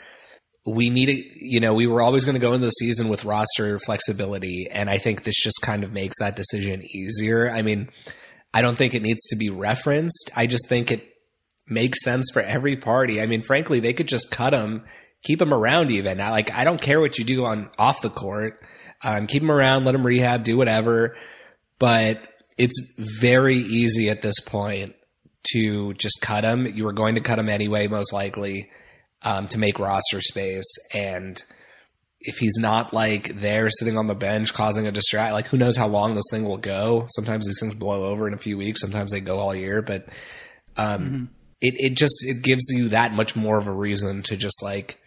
[0.66, 3.78] We needed, you know, we were always going to go into the season with roster
[3.78, 7.50] flexibility, and I think this just kind of makes that decision easier.
[7.50, 7.88] I mean
[8.52, 10.30] I don't think it needs to be referenced.
[10.36, 11.06] I just think it
[11.66, 13.20] makes sense for every party.
[13.20, 14.84] I mean, frankly, they could just cut him,
[15.22, 16.20] keep him around even.
[16.20, 18.64] I, like, I don't care what you do on off the court.
[19.02, 21.16] Um, keep him around, let him rehab, do whatever.
[21.78, 22.22] But
[22.56, 24.94] it's very easy at this point
[25.52, 26.66] to just cut him.
[26.66, 28.70] You were going to cut him anyway, most likely,
[29.22, 30.66] um, to make roster space.
[30.92, 31.40] And
[32.20, 35.76] if he's not like there sitting on the bench causing a distract, like who knows
[35.76, 37.04] how long this thing will go.
[37.08, 38.80] Sometimes these things blow over in a few weeks.
[38.80, 40.08] Sometimes they go all year, but
[40.76, 41.24] um, mm-hmm.
[41.60, 44.98] it it just it gives you that much more of a reason to just like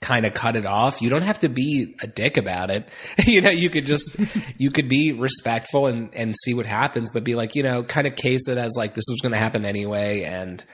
[0.00, 1.02] kind of cut it off.
[1.02, 2.88] You don't have to be a dick about it.
[3.26, 4.18] you know, you could just
[4.58, 8.06] you could be respectful and and see what happens, but be like, you know, kind
[8.06, 10.64] of case it as like this was going to happen anyway, and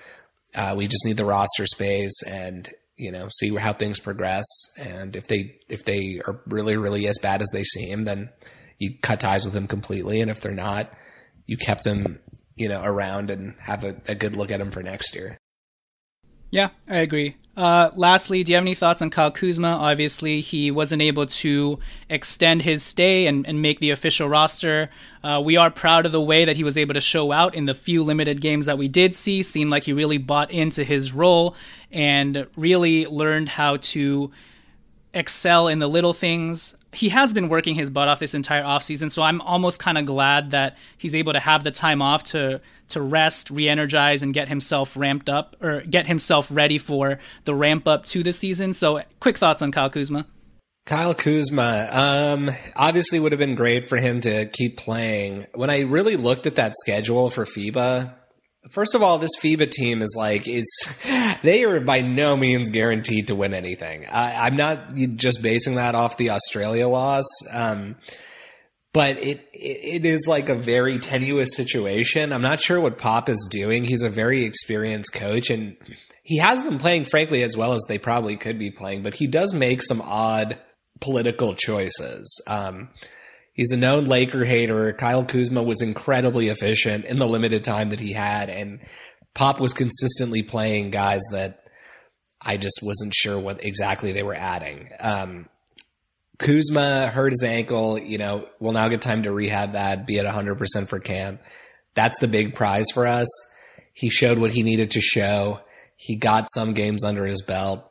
[0.55, 4.45] uh, we just need the roster space and you know, see how things progress.
[4.81, 8.31] And if they if they are really really as bad as they seem, then
[8.79, 10.21] you cut ties with them completely.
[10.21, 10.93] And if they're not,
[11.47, 12.21] you kept them,
[12.57, 15.39] you know, around and have a, a good look at them for next year.
[16.51, 17.37] Yeah, I agree.
[17.57, 19.69] Uh, lastly, do you have any thoughts on Kyle Kuzma?
[19.69, 21.79] Obviously, he wasn't able to
[22.11, 24.91] extend his stay and, and make the official roster.
[25.25, 27.65] Uh, we are proud of the way that he was able to show out in
[27.65, 29.43] the few limited games that we did see.
[29.43, 31.57] Seemed like he really bought into his role
[31.91, 34.31] and really learned how to
[35.15, 36.76] excel in the little things.
[36.93, 40.07] He has been working his butt off this entire offseason, so I'm almost kind of
[40.07, 44.49] glad that he's able to have the time off to to rest, re-energize and get
[44.49, 48.73] himself ramped up or get himself ready for the ramp up to the season.
[48.73, 50.27] So, quick thoughts on Kyle Kuzma.
[50.87, 55.47] Kyle Kuzma, um, obviously would have been great for him to keep playing.
[55.53, 58.15] When I really looked at that schedule for FIBA,
[58.71, 61.03] First of all, this FIBA team is like it's
[61.43, 64.07] they are by no means guaranteed to win anything.
[64.07, 67.97] I, am not just basing that off the Australia loss, um,
[68.93, 72.33] but it, it is like a very tenuous situation.
[72.33, 73.85] I'm not sure what Pop is doing.
[73.85, 75.77] He's a very experienced coach, and
[76.23, 79.03] he has them playing, frankly, as well as they probably could be playing.
[79.03, 80.59] But he does make some odd
[81.01, 82.43] political choices.
[82.49, 82.89] Um,
[83.57, 84.93] He's a known Laker hater.
[84.93, 88.81] Kyle Kuzma was incredibly efficient in the limited time that he had, and
[89.35, 91.59] Pop was consistently playing guys that
[92.41, 94.91] I just wasn't sure what exactly they were adding.
[95.01, 95.49] Um,
[96.39, 97.99] Kuzma hurt his ankle.
[97.99, 101.41] You know, we'll now get time to rehab that, be at 100% for camp.
[101.95, 103.29] That's the big prize for us.
[103.95, 105.61] He showed what he needed to show.
[105.97, 107.86] He got some games under his belt.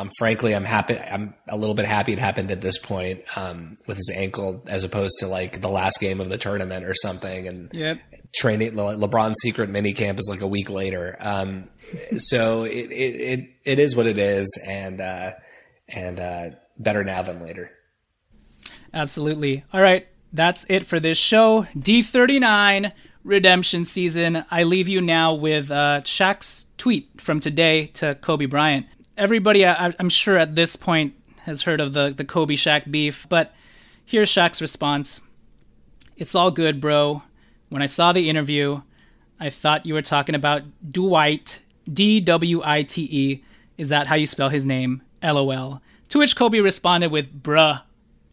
[0.00, 0.98] I'm frankly, I'm happy.
[0.98, 4.82] I'm a little bit happy it happened at this point um, with his ankle, as
[4.82, 7.46] opposed to like the last game of the tournament or something.
[7.46, 8.00] And yep.
[8.34, 11.18] training Le- LeBron's secret mini camp is like a week later.
[11.20, 11.68] Um,
[12.16, 15.32] so it, it, it it is what it is, and uh,
[15.86, 17.70] and uh, better now than later.
[18.94, 19.64] Absolutely.
[19.70, 21.66] All right, that's it for this show.
[21.76, 22.92] D39
[23.22, 24.46] redemption season.
[24.50, 28.86] I leave you now with uh, Shaq's tweet from today to Kobe Bryant
[29.16, 33.26] everybody, I, am sure at this point, has heard of the, the Kobe Shaq beef,
[33.28, 33.54] but
[34.04, 35.20] here's Shaq's response
[36.16, 37.22] It's all good, bro.
[37.70, 38.82] When I saw the interview,
[39.38, 43.44] I thought you were talking about Dwight, D W I T E.
[43.78, 45.02] Is that how you spell his name?
[45.22, 45.80] LOL.
[46.10, 47.82] To which Kobe responded with bruh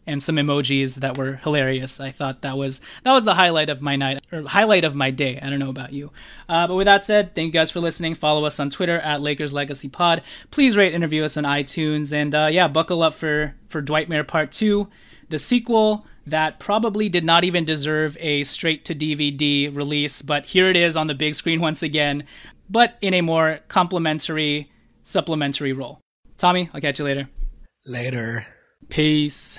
[0.08, 2.00] and some emojis that were hilarious.
[2.00, 5.10] I thought that was that was the highlight of my night or highlight of my
[5.10, 5.38] day.
[5.40, 6.10] I don't know about you,
[6.48, 8.14] uh, but with that said, thank you guys for listening.
[8.14, 10.22] Follow us on Twitter at Lakers Legacy Pod.
[10.50, 14.50] Please rate, interview us on iTunes, and uh, yeah, buckle up for for Dwightmare Part
[14.50, 14.88] Two,
[15.28, 20.68] the sequel that probably did not even deserve a straight to DVD release, but here
[20.68, 22.24] it is on the big screen once again,
[22.68, 24.70] but in a more complimentary,
[25.04, 26.00] supplementary role.
[26.36, 27.28] Tommy, I'll catch you later.
[27.86, 28.46] Later.
[28.88, 29.58] Peace.